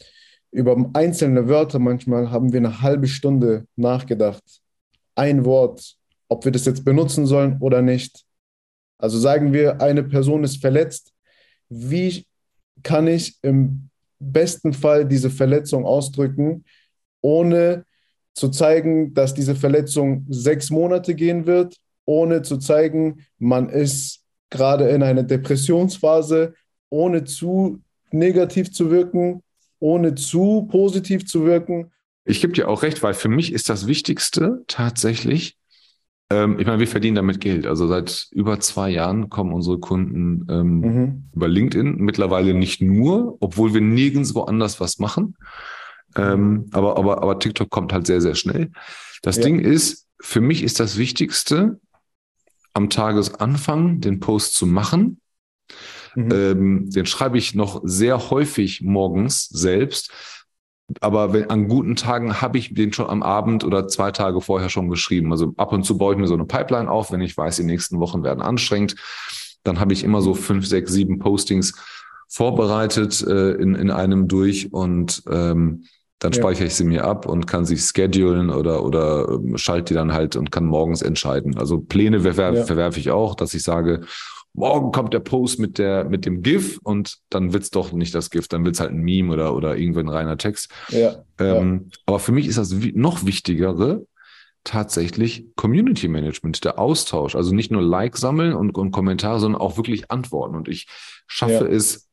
[0.51, 4.43] über einzelne Wörter manchmal haben wir eine halbe Stunde nachgedacht.
[5.15, 5.97] Ein Wort,
[6.29, 8.25] ob wir das jetzt benutzen sollen oder nicht.
[8.99, 11.13] Also sagen wir, eine Person ist verletzt.
[11.69, 12.27] Wie
[12.83, 16.65] kann ich im besten Fall diese Verletzung ausdrücken,
[17.21, 17.85] ohne
[18.35, 24.22] zu zeigen, dass diese Verletzung sechs Monate gehen wird, ohne zu zeigen, man ist
[24.53, 26.55] gerade in einer Depressionsphase,
[26.91, 27.81] ohne zu
[28.13, 29.43] negativ zu wirken,
[29.81, 31.91] ohne zu positiv zu wirken.
[32.25, 35.57] Ich gebe dir auch recht, weil für mich ist das Wichtigste tatsächlich,
[36.31, 37.67] ähm, ich meine, wir verdienen damit Geld.
[37.67, 41.25] Also seit über zwei Jahren kommen unsere Kunden ähm, mhm.
[41.35, 41.97] über LinkedIn.
[41.97, 45.35] Mittlerweile nicht nur, obwohl wir nirgendwo anders was machen.
[46.15, 48.71] Ähm, aber, aber, aber TikTok kommt halt sehr, sehr schnell.
[49.23, 49.45] Das ja.
[49.45, 51.81] Ding ist, für mich ist das Wichtigste,
[52.75, 55.21] am Tagesanfang den Post zu machen.
[56.15, 56.33] Mhm.
[56.33, 60.13] Ähm, den schreibe ich noch sehr häufig morgens selbst,
[61.01, 64.69] aber wenn, an guten Tagen habe ich den schon am Abend oder zwei Tage vorher
[64.69, 65.33] schon geschrieben.
[65.33, 67.65] Also ab und zu baue ich mir so eine Pipeline auf, wenn ich weiß, die
[67.65, 68.97] nächsten Wochen werden anstrengend.
[69.65, 71.75] Dann habe ich immer so fünf, sechs, sieben Postings
[72.29, 75.85] vorbereitet äh, in, in einem durch und ähm,
[76.23, 76.39] dann ja.
[76.39, 80.13] speichere ich sie mir ab und kann sie schedulen oder, oder ähm, schalte die dann
[80.13, 81.59] halt und kann morgens entscheiden.
[81.59, 82.65] Also Pläne verwerfe ja.
[82.65, 84.03] verwerfe ich auch, dass ich sage,
[84.55, 88.31] morgen kommt der Post mit der, mit dem GIF und dann wird's doch nicht das
[88.31, 90.71] GIF, dann wird's halt ein Meme oder, oder irgendwo ein reiner Text.
[90.91, 91.99] Ja, ähm, ja.
[92.07, 94.07] Aber für mich ist das noch wichtigere
[94.63, 97.35] tatsächlich Community Management, der Austausch.
[97.35, 100.55] Also nicht nur Like sammeln und, und Kommentare, sondern auch wirklich Antworten.
[100.55, 100.87] Und ich
[101.27, 101.67] schaffe ja.
[101.67, 102.12] es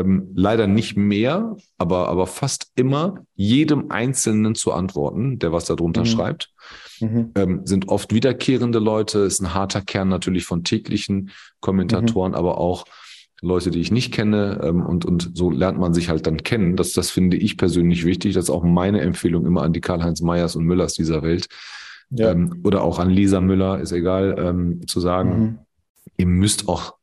[0.00, 6.02] ähm, leider nicht mehr, aber, aber fast immer jedem Einzelnen zu antworten, der was darunter
[6.02, 6.06] mhm.
[6.06, 6.52] schreibt.
[7.00, 7.30] Mhm.
[7.34, 11.30] Ähm, sind oft wiederkehrende Leute, ist ein harter Kern natürlich von täglichen
[11.60, 12.38] Kommentatoren, mhm.
[12.38, 12.84] aber auch
[13.40, 16.76] Leute, die ich nicht kenne ähm, und, und so lernt man sich halt dann kennen.
[16.76, 18.34] Das, das finde ich persönlich wichtig.
[18.34, 21.48] Das ist auch meine Empfehlung immer an die Karl-Heinz Meyers und Müllers dieser Welt.
[22.10, 22.30] Ja.
[22.30, 25.58] Ähm, oder auch an Lisa Müller, ist egal, ähm, zu sagen, mhm.
[26.18, 26.94] ihr müsst auch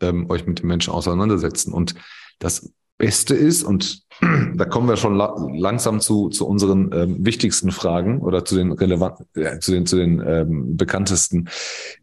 [0.00, 1.72] ähm, euch mit den Menschen auseinandersetzen.
[1.72, 1.94] Und
[2.38, 4.02] das Beste ist, und
[4.54, 8.72] da kommen wir schon la langsam zu, zu unseren ähm, wichtigsten Fragen oder zu den
[8.72, 11.48] relevanten, äh, zu den, zu den ähm, bekanntesten.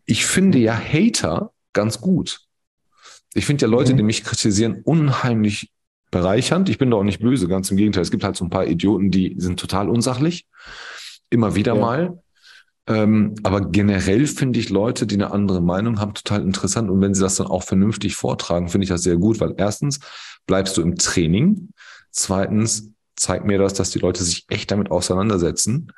[0.05, 2.41] Ich finde ja Hater ganz gut.
[3.33, 3.97] Ich finde ja Leute, mhm.
[3.97, 5.71] die mich kritisieren, unheimlich
[6.09, 6.69] bereichernd.
[6.69, 8.03] Ich bin da auch nicht böse, ganz im Gegenteil.
[8.03, 10.47] Es gibt halt so ein paar Idioten, die sind total unsachlich.
[11.29, 11.81] Immer wieder ja.
[11.81, 12.23] mal.
[12.87, 16.89] Ähm, aber generell finde ich Leute, die eine andere Meinung haben, total interessant.
[16.89, 19.99] Und wenn sie das dann auch vernünftig vortragen, finde ich das sehr gut, weil erstens
[20.45, 21.69] bleibst du im Training.
[22.11, 25.91] Zweitens zeigt mir das, dass die Leute sich echt damit auseinandersetzen.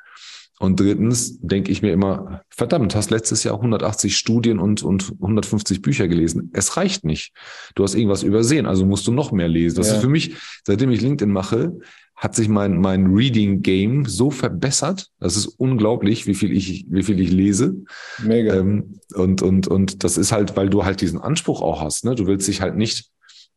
[0.60, 5.82] Und drittens denke ich mir immer, verdammt, hast letztes Jahr 180 Studien und, und 150
[5.82, 6.50] Bücher gelesen.
[6.52, 7.32] Es reicht nicht.
[7.76, 9.76] Du hast irgendwas übersehen, also musst du noch mehr lesen.
[9.76, 9.94] Das ja.
[9.94, 10.36] ist für mich,
[10.66, 11.78] seitdem ich LinkedIn mache,
[12.18, 15.06] hat sich mein, mein Reading Game so verbessert.
[15.20, 17.76] Das ist unglaublich, wie viel ich, wie viel ich lese.
[18.24, 18.56] Mega.
[18.56, 22.04] Ähm, und, und, und das ist halt, weil du halt diesen Anspruch auch hast.
[22.04, 22.16] Ne?
[22.16, 23.12] Du willst dich halt nicht,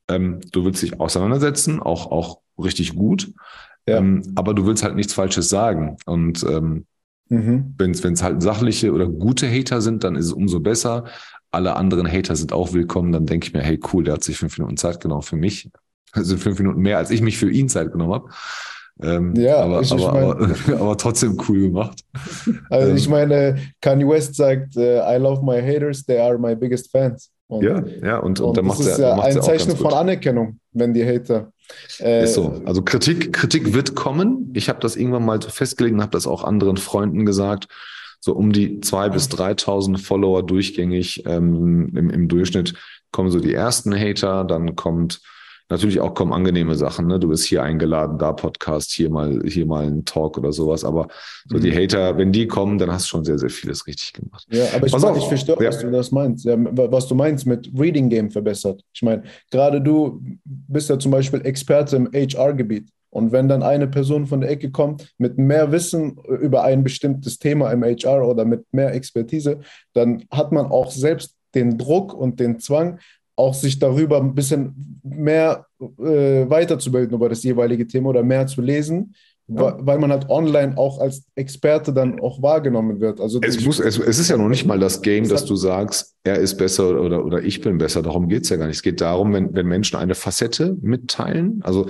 [0.07, 3.34] ähm, du willst dich auseinandersetzen, auch, auch richtig gut.
[3.88, 3.97] Ja.
[3.97, 5.97] Ähm, aber du willst halt nichts Falsches sagen.
[6.05, 6.86] Und ähm,
[7.30, 7.74] mhm.
[7.80, 11.05] wenn es halt sachliche oder gute Hater sind, dann ist es umso besser.
[11.49, 13.12] Alle anderen Hater sind auch willkommen.
[13.12, 15.72] Dann denke ich mir, hey, cool, der hat sich fünf Minuten Zeit genommen für mich.
[16.14, 18.30] Also fünf Minuten mehr, als ich mich für ihn Zeit genommen habe.
[19.01, 22.01] Ähm, ja, aber, ich, aber, ich mein, aber, aber, trotzdem cool gemacht.
[22.70, 26.55] Also ich ähm, meine, Kanye West sagt, uh, I love my haters, they are my
[26.55, 27.32] biggest fans.
[27.47, 30.59] Und, ja, ja, und, und, und dann macht Das ist ja ein Zeichen von Anerkennung,
[30.72, 31.51] wenn die Hater.
[31.99, 32.62] Äh, ist so.
[32.66, 34.51] Also Kritik, Kritik wird kommen.
[34.53, 37.68] Ich habe das irgendwann mal festgelegt und habe das auch anderen Freunden gesagt.
[38.20, 42.76] So um die zwei bis 3.000 Follower durchgängig ähm, im, im Durchschnitt
[43.12, 45.22] kommen so die ersten Hater, dann kommt
[45.72, 47.08] Natürlich auch kommen angenehme Sachen.
[47.08, 47.18] Ne?
[47.18, 50.84] Du bist hier eingeladen, da Podcast, hier mal, hier mal ein Talk oder sowas.
[50.84, 51.08] Aber
[51.48, 51.62] so mhm.
[51.62, 54.46] die Hater, wenn die kommen, dann hast du schon sehr, sehr vieles richtig gemacht.
[54.52, 55.68] Ja, aber ich, ich verstehe, ja.
[55.68, 56.44] was du das meinst.
[56.44, 58.84] Ja, was du meinst mit Reading Game verbessert.
[58.94, 62.90] Ich meine, gerade du bist ja zum Beispiel Experte im HR-Gebiet.
[63.10, 67.40] Und wenn dann eine Person von der Ecke kommt mit mehr Wissen über ein bestimmtes
[67.40, 69.62] Thema im HR oder mit mehr Expertise,
[69.94, 73.00] dann hat man auch selbst den Druck und den Zwang,
[73.42, 78.62] auch sich darüber ein bisschen mehr äh, weiterzubilden über das jeweilige Thema oder mehr zu
[78.62, 79.16] lesen,
[79.48, 79.76] ja.
[79.80, 83.20] weil man halt online auch als Experte dann auch wahrgenommen wird.
[83.20, 86.16] Also es, muss, es, es ist ja noch nicht mal das Game, dass du sagst,
[86.24, 88.02] er ist besser oder, oder ich bin besser.
[88.02, 88.78] Darum geht es ja gar nicht.
[88.78, 91.60] Es geht darum, wenn, wenn Menschen eine Facette mitteilen.
[91.64, 91.89] Also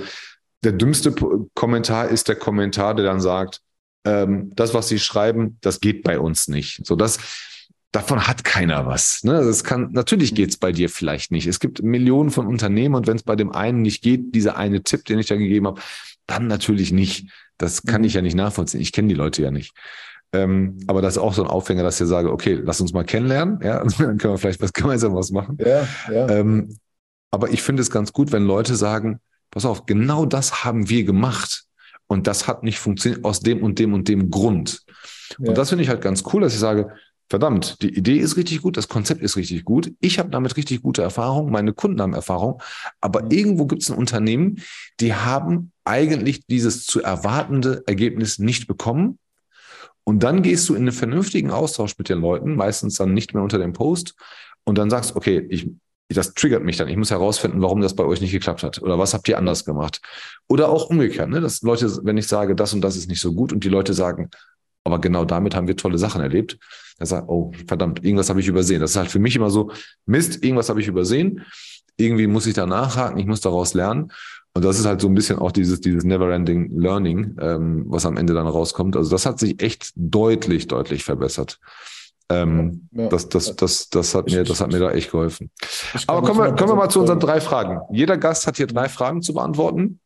[0.64, 1.14] der dümmste
[1.54, 3.62] Kommentar ist der Kommentar, der dann sagt,
[4.06, 6.86] ähm, das, was sie schreiben, das geht bei uns nicht.
[6.86, 7.20] So, das,
[7.92, 9.24] davon hat keiner was.
[9.24, 9.34] Ne?
[9.34, 11.48] Das kann, natürlich geht's bei dir vielleicht nicht.
[11.48, 14.84] Es gibt Millionen von Unternehmen und wenn es bei dem einen nicht geht, dieser eine
[14.84, 15.82] Tipp, den ich da gegeben habe,
[16.26, 17.30] dann natürlich nicht.
[17.58, 18.82] Das kann ich ja nicht nachvollziehen.
[18.82, 19.74] Ich kenne die Leute ja nicht.
[20.34, 23.04] Ähm, aber das ist auch so ein Aufhänger, dass ich sage, okay, lass uns mal
[23.04, 25.58] kennenlernen, ja, dann können wir vielleicht was gemeinsam was machen.
[25.60, 26.30] Ja, ja.
[26.30, 26.78] Ähm,
[27.32, 29.20] aber ich finde es ganz gut, wenn Leute sagen,
[29.52, 31.66] pass auf, genau das haben wir gemacht
[32.08, 34.84] und das hat nicht funktioniert aus dem und dem und dem Grund.
[35.38, 35.50] Ja.
[35.50, 36.94] Und das finde ich halt ganz cool, dass ich sage,
[37.32, 40.82] verdammt, die Idee ist richtig gut, das Konzept ist richtig gut, ich habe damit richtig
[40.84, 42.62] gute Erfahrung, meine Kunden haben Erfahrung,
[43.00, 43.32] aber mhm.
[43.32, 44.62] irgendwo gibt es ein Unternehmen,
[45.00, 49.18] die haben eigentlich dieses zu erwartende Ergebnis nicht bekommen.
[50.04, 53.44] Und dann gehst du in einen vernünftigen Austausch mit den Leuten, meistens dann nicht mehr
[53.44, 54.16] unter dem Post,
[54.66, 55.72] und dann sagst, okay, ich,
[56.10, 56.90] das triggert mich dann.
[56.90, 59.64] Ich muss herausfinden, warum das bei euch nicht geklappt hat oder was habt ihr anders
[59.64, 60.02] gemacht.
[60.50, 61.40] Oder auch umgekehrt, ne?
[61.40, 63.94] dass Leute, wenn ich sage, das und das ist nicht so gut und die Leute
[63.94, 64.30] sagen,
[64.84, 66.58] aber genau damit haben wir tolle Sachen erlebt.
[66.98, 68.82] Er sagt, oh, verdammt, irgendwas habe ich übersehen.
[68.82, 69.72] Das ist halt für mich immer so,
[70.06, 71.44] Mist, irgendwas habe ich übersehen.
[71.98, 74.12] Irgendwie muss ich da nachhaken, ich muss daraus lernen.
[74.54, 78.18] Und das ist halt so ein bisschen auch dieses, dieses Never-Ending Learning, ähm, was am
[78.18, 78.98] Ende dann rauskommt.
[78.98, 81.60] Also das hat sich echt deutlich, deutlich verbessert.
[82.30, 85.52] Ähm, ja, das, das, das, das, hat mir, das hat mir da echt geholfen.
[86.08, 87.82] Aber kommen wir, kommen wir mal zu unseren drei Fragen.
[87.92, 90.00] Jeder Gast hat hier drei Fragen zu beantworten.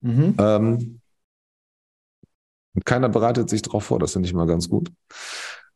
[0.00, 0.34] Mhm.
[0.38, 0.99] Ähm,
[2.74, 4.90] und keiner bereitet sich darauf vor, das finde ich mal ganz gut.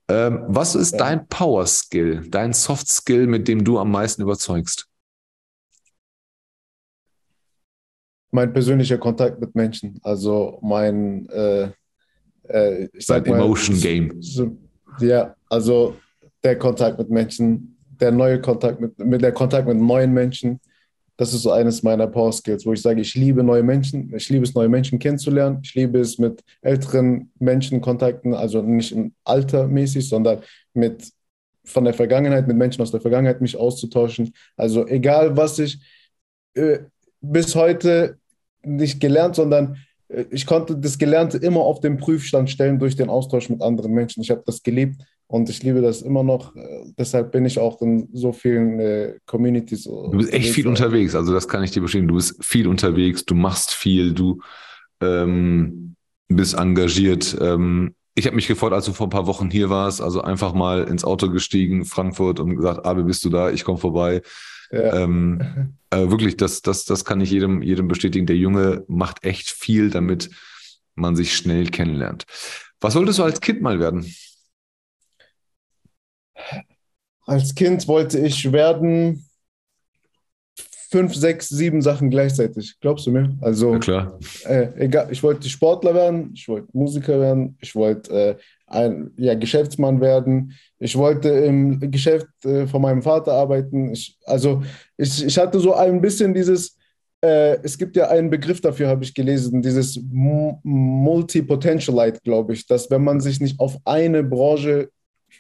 [0.09, 4.87] Ähm, was ist dein Power Skill, dein Soft Skill, mit dem du am meisten überzeugst?
[8.31, 11.71] Mein persönlicher Kontakt mit Menschen, also mein äh,
[12.49, 14.21] äh, sag Dein Emotion Game.
[15.01, 15.97] Ja, also
[16.43, 20.61] der Kontakt mit Menschen, der neue Kontakt mit, mit der Kontakt mit neuen Menschen,
[21.17, 24.29] das ist so eines meiner Power Skills, wo ich sage, ich liebe neue Menschen, ich
[24.29, 29.15] liebe es, neue Menschen kennenzulernen, ich liebe es, mit älteren Menschen Kontakten, also nicht im
[29.25, 30.41] Alter mäßig, sondern
[30.73, 31.09] mit
[31.65, 34.35] von der Vergangenheit, mit Menschen aus der Vergangenheit mich auszutauschen.
[34.57, 35.81] Also egal, was ich
[36.55, 36.81] äh,
[37.21, 38.19] bis heute
[38.63, 39.79] nicht gelernt, sondern
[40.31, 44.23] ich konnte das Gelernte immer auf den Prüfstand stellen durch den Austausch mit anderen Menschen.
[44.23, 46.55] Ich habe das geliebt und ich liebe das immer noch.
[46.55, 49.85] Äh, deshalb bin ich auch in so vielen äh, Communities.
[49.85, 52.09] Du bist echt viel unterwegs, also das kann ich dir bestätigen.
[52.09, 54.41] Du bist viel unterwegs, du machst viel, du
[55.01, 55.97] ähm,
[56.29, 57.37] bist engagiert.
[57.41, 60.53] Ähm, ich habe mich gefreut, als du vor ein paar Wochen hier warst, also einfach
[60.55, 63.51] mal ins Auto gestiegen, Frankfurt und gesagt, Abe, bist du da?
[63.51, 64.23] Ich komme vorbei.
[64.71, 65.03] Ja.
[65.03, 68.27] Ähm, äh, wirklich, das, das, das kann ich jedem, jedem bestätigen.
[68.27, 70.31] Der Junge macht echt viel, damit
[70.95, 72.25] man sich schnell kennenlernt.
[72.81, 74.07] Was wolltest du als Kind mal werden?
[77.27, 79.25] Als Kind wollte ich werden
[80.95, 82.77] fünf, sechs, sieben Sachen gleichzeitig.
[82.81, 83.37] Glaubst du mir?
[83.41, 84.19] Also, ja, klar.
[84.45, 88.37] Äh, egal, ich wollte Sportler werden, ich wollte Musiker werden, ich wollte äh,
[88.67, 93.93] ein ja, Geschäftsmann werden, ich wollte im Geschäft äh, von meinem Vater arbeiten.
[93.93, 94.63] Ich, also,
[94.97, 96.77] ich, ich hatte so ein bisschen dieses,
[97.23, 102.91] äh, es gibt ja einen Begriff dafür, habe ich gelesen, dieses Multi-Potentialite, glaube ich, dass
[102.91, 104.91] wenn man sich nicht auf eine Branche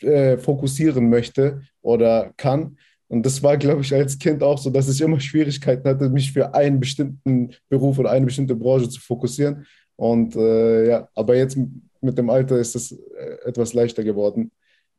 [0.00, 2.76] äh, fokussieren möchte oder kann.
[3.08, 6.32] Und das war, glaube ich, als Kind auch so, dass ich immer Schwierigkeiten hatte, mich
[6.32, 9.66] für einen bestimmten Beruf oder eine bestimmte Branche zu fokussieren.
[9.96, 11.58] Und äh, ja, aber jetzt
[12.04, 14.50] mit dem Alter ist es äh, etwas leichter geworden.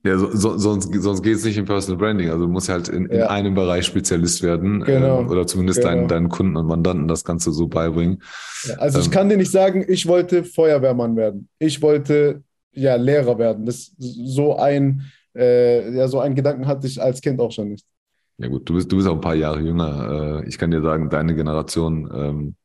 [0.05, 2.29] Ja, so, so, sonst, sonst geht es nicht im Personal Branding.
[2.29, 3.27] Also du musst halt in, in ja.
[3.27, 5.23] einem Bereich Spezialist werden genau.
[5.23, 5.91] äh, oder zumindest genau.
[5.91, 8.21] deinen, deinen Kunden und Mandanten das Ganze so beibringen.
[8.65, 11.49] Ja, also ähm, ich kann dir nicht sagen, ich wollte Feuerwehrmann werden.
[11.57, 13.65] Ich wollte ja, Lehrer werden.
[13.65, 15.01] Das so ein,
[15.35, 17.85] äh, ja, so einen Gedanken hatte ich als Kind auch schon nicht.
[18.37, 20.43] Ja gut, du bist, du bist auch ein paar Jahre jünger.
[20.43, 22.55] Äh, ich kann dir sagen, deine Generation, ähm,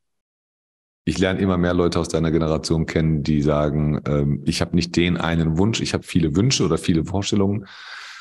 [1.04, 4.96] ich lerne immer mehr Leute aus deiner Generation kennen, die sagen, ähm, ich habe nicht
[4.96, 7.66] den einen Wunsch, ich habe viele Wünsche oder viele Vorstellungen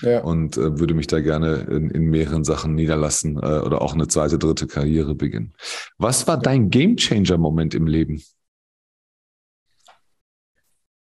[0.01, 0.21] ja.
[0.21, 4.07] und äh, würde mich da gerne in, in mehreren Sachen niederlassen äh, oder auch eine
[4.07, 5.53] zweite, dritte Karriere beginnen.
[5.97, 8.23] Was war dein Gamechanger-Moment im Leben?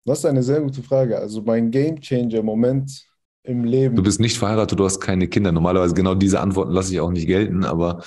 [0.05, 1.18] Das ist eine sehr gute Frage.
[1.20, 3.07] Also mein Gamechanger-Moment
[3.43, 3.95] im Leben.
[3.95, 5.51] Du bist nicht verheiratet, du hast keine Kinder.
[5.51, 8.03] Normalerweise genau diese Antworten lasse ich auch nicht gelten, aber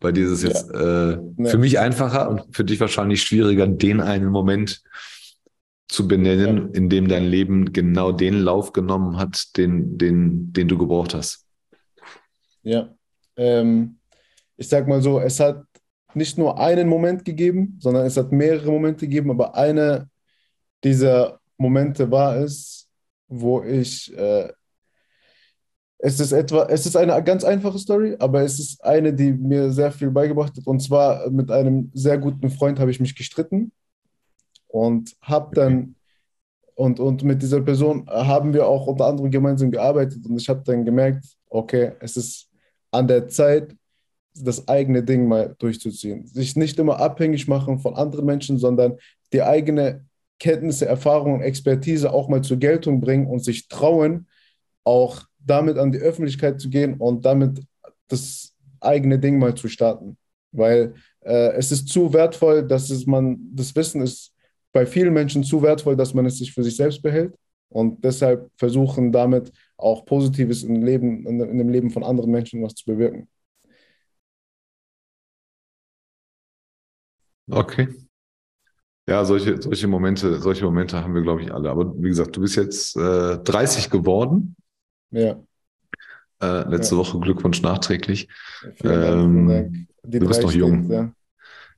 [0.00, 1.12] bei dir ist es jetzt ja.
[1.12, 4.82] äh, für mich einfacher und für dich wahrscheinlich schwieriger, den einen Moment
[5.88, 6.68] zu benennen, ja.
[6.72, 11.46] in dem dein Leben genau den Lauf genommen hat, den, den, den du gebraucht hast.
[12.62, 12.94] Ja,
[13.36, 13.98] ähm,
[14.56, 15.64] ich sag mal so, es hat
[16.14, 20.08] nicht nur einen Moment gegeben, sondern es hat mehrere Momente gegeben, aber einer
[20.82, 22.88] dieser Momente war es,
[23.28, 24.50] wo ich äh,
[26.02, 29.70] es ist etwa, es ist eine ganz einfache Story, aber es ist eine, die mir
[29.70, 30.66] sehr viel beigebracht hat.
[30.66, 33.72] Und zwar mit einem sehr guten Freund habe ich mich gestritten
[34.66, 35.94] und habe dann
[36.74, 40.62] und, und mit dieser Person haben wir auch unter anderem gemeinsam gearbeitet und ich habe
[40.64, 42.48] dann gemerkt, okay, es ist
[42.90, 43.76] an der Zeit,
[44.34, 46.26] das eigene Ding mal durchzuziehen.
[46.26, 48.96] Sich nicht immer abhängig machen von anderen Menschen, sondern
[49.34, 50.06] die eigene
[50.38, 54.26] Kenntnisse, Erfahrungen, Expertise auch mal zur Geltung bringen und sich trauen,
[54.82, 57.62] auch damit an die Öffentlichkeit zu gehen und damit
[58.08, 60.16] das eigene Ding mal zu starten.
[60.52, 64.32] Weil äh, es ist zu wertvoll, dass es man, das Wissen ist
[64.72, 67.34] bei vielen Menschen zu wertvoll, dass man es sich für sich selbst behält
[67.68, 72.62] und deshalb versuchen damit auch Positives im Leben, in, in dem Leben von anderen Menschen
[72.62, 73.28] was zu bewirken.
[77.50, 77.88] Okay.
[79.08, 81.70] Ja, solche, solche Momente, solche Momente haben wir, glaube ich, alle.
[81.70, 84.54] Aber wie gesagt, du bist jetzt äh, 30 geworden.
[85.10, 85.40] Ja.
[86.42, 87.00] Äh, letzte ja.
[87.00, 88.28] Woche Glückwunsch nachträglich.
[88.82, 90.20] Ähm, Dank.
[90.20, 90.84] du bist noch jung.
[90.84, 91.12] Steht, ja.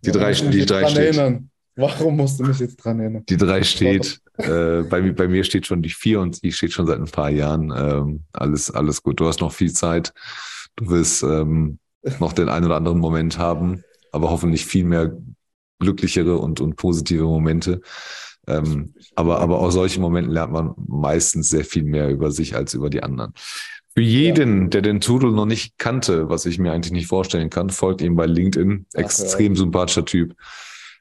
[0.04, 1.16] Die ja, drei, die drei steht.
[1.16, 1.50] Erinnern.
[1.74, 3.24] Warum musst du mich jetzt dran erinnern?
[3.28, 4.20] Die drei steht.
[4.36, 7.30] äh, bei, bei mir steht schon die vier und die steht schon seit ein paar
[7.30, 7.72] Jahren.
[7.74, 9.20] Ähm, alles, alles gut.
[9.20, 10.12] Du hast noch viel Zeit.
[10.76, 11.78] Du wirst ähm,
[12.20, 15.16] noch den einen oder anderen Moment haben, aber hoffentlich viel mehr
[15.78, 17.80] glücklichere und, und positive Momente.
[18.48, 22.74] Ähm, aber, aber aus solchen Momenten lernt man meistens sehr viel mehr über sich als
[22.74, 23.32] über die anderen.
[23.94, 24.68] Für jeden, ja.
[24.68, 28.16] der den Tudel noch nicht kannte, was ich mir eigentlich nicht vorstellen kann, folgt ihm
[28.16, 28.86] bei LinkedIn.
[28.94, 29.58] Ach, Extrem ja.
[29.58, 30.34] sympathischer Typ.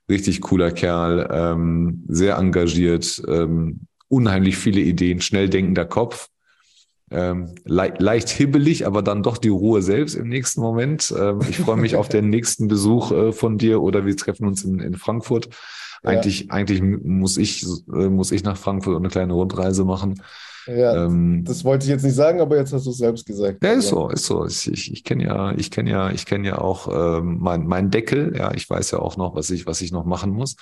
[0.10, 6.28] Richtig cooler Kerl, ähm, sehr engagiert, ähm, unheimlich viele Ideen, schnell denkender Kopf.
[7.12, 11.14] Ähm, le leicht hibbelig, aber dann doch die Ruhe selbst im nächsten Moment.
[11.18, 14.64] Ähm, ich freue mich auf den nächsten Besuch äh, von dir oder wir treffen uns
[14.64, 15.50] in, in Frankfurt.
[16.04, 16.52] Eigentlich, ja.
[16.52, 20.22] eigentlich muss ich, äh, muss ich nach Frankfurt eine kleine Rundreise machen.
[20.68, 23.64] Ja, ähm, das wollte ich jetzt nicht sagen, aber jetzt hast du es selbst gesagt.
[23.64, 24.45] Ja, ist so, ist so.
[24.45, 27.89] Ich, ich, ich kenne ja, ich kenne ja, ich kenne ja auch ähm, mein, mein
[27.89, 28.36] Deckel.
[28.38, 30.56] Ja, ich weiß ja auch noch, was ich, was ich noch machen muss.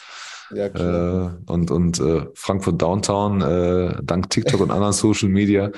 [0.53, 1.37] Ja, klar.
[1.47, 5.71] Äh, und und äh, Frankfurt Downtown, äh, dank TikTok und anderen Social Media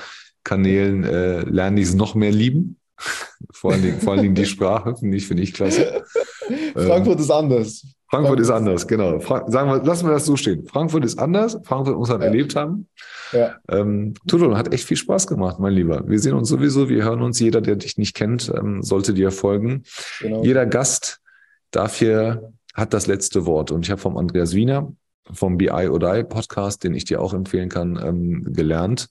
[0.44, 2.78] Kanälen äh, lerne ich es noch mehr lieben.
[3.52, 6.04] vor, allen Dingen, vor allen Dingen die Sprache, finde ich, finde ich klasse.
[6.74, 7.86] Frankfurt ähm, ist anders.
[8.12, 9.20] Frankfurt ist anders, genau.
[9.20, 10.66] Fra sagen wir, lassen wir das so stehen.
[10.66, 11.58] Frankfurt ist anders.
[11.64, 12.26] Frankfurt muss man ja.
[12.26, 12.86] erlebt haben.
[13.32, 13.56] Ja.
[13.70, 16.06] Ähm, Tudor hat echt viel Spaß gemacht, mein Lieber.
[16.06, 17.40] Wir sehen uns sowieso, wir hören uns.
[17.40, 19.84] Jeder, der dich nicht kennt, ähm, sollte dir folgen.
[20.20, 20.44] Genau.
[20.44, 21.22] Jeder Gast
[21.70, 23.70] darf hier, hat das letzte Wort.
[23.70, 24.92] Und ich habe vom Andreas Wiener,
[25.32, 29.08] vom BI oder I Podcast, den ich dir auch empfehlen kann, ähm, gelernt.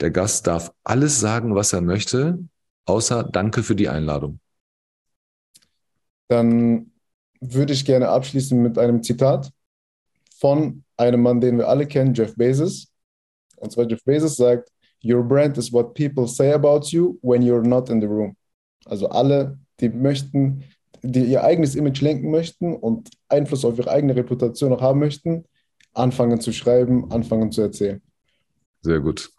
[0.00, 2.40] Der Gast darf alles sagen, was er möchte,
[2.84, 4.38] außer Danke für die Einladung.
[6.28, 6.90] Dann
[7.40, 9.50] würde ich gerne abschließen mit einem Zitat
[10.38, 12.88] von einem Mann, den wir alle kennen, Jeff Bezos.
[13.56, 14.70] Und zwar Jeff Bezos sagt,
[15.04, 18.36] Your brand is what people say about you when you're not in the room.
[18.84, 20.64] Also alle, die möchten,
[21.02, 25.44] die ihr eigenes Image lenken möchten und Einfluss auf ihre eigene Reputation auch haben möchten,
[25.94, 28.02] anfangen zu schreiben, anfangen zu erzählen.
[28.82, 29.30] Sehr gut.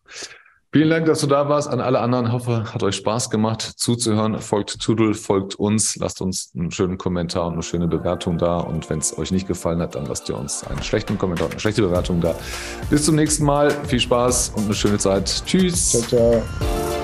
[0.72, 1.68] Vielen Dank, dass du da warst.
[1.68, 4.38] An alle anderen hoffe, hat euch Spaß gemacht zuzuhören.
[4.40, 8.58] Folgt Tudel, folgt uns, lasst uns einen schönen Kommentar und eine schöne Bewertung da.
[8.58, 11.54] Und wenn es euch nicht gefallen hat, dann lasst ihr uns einen schlechten Kommentar und
[11.54, 12.36] eine schlechte Bewertung da.
[12.92, 13.72] Bis zum nächsten Mal.
[13.88, 15.44] Viel Spaß und eine schöne Zeit.
[15.44, 15.90] Tschüss.
[15.90, 16.99] Ciao, ciao.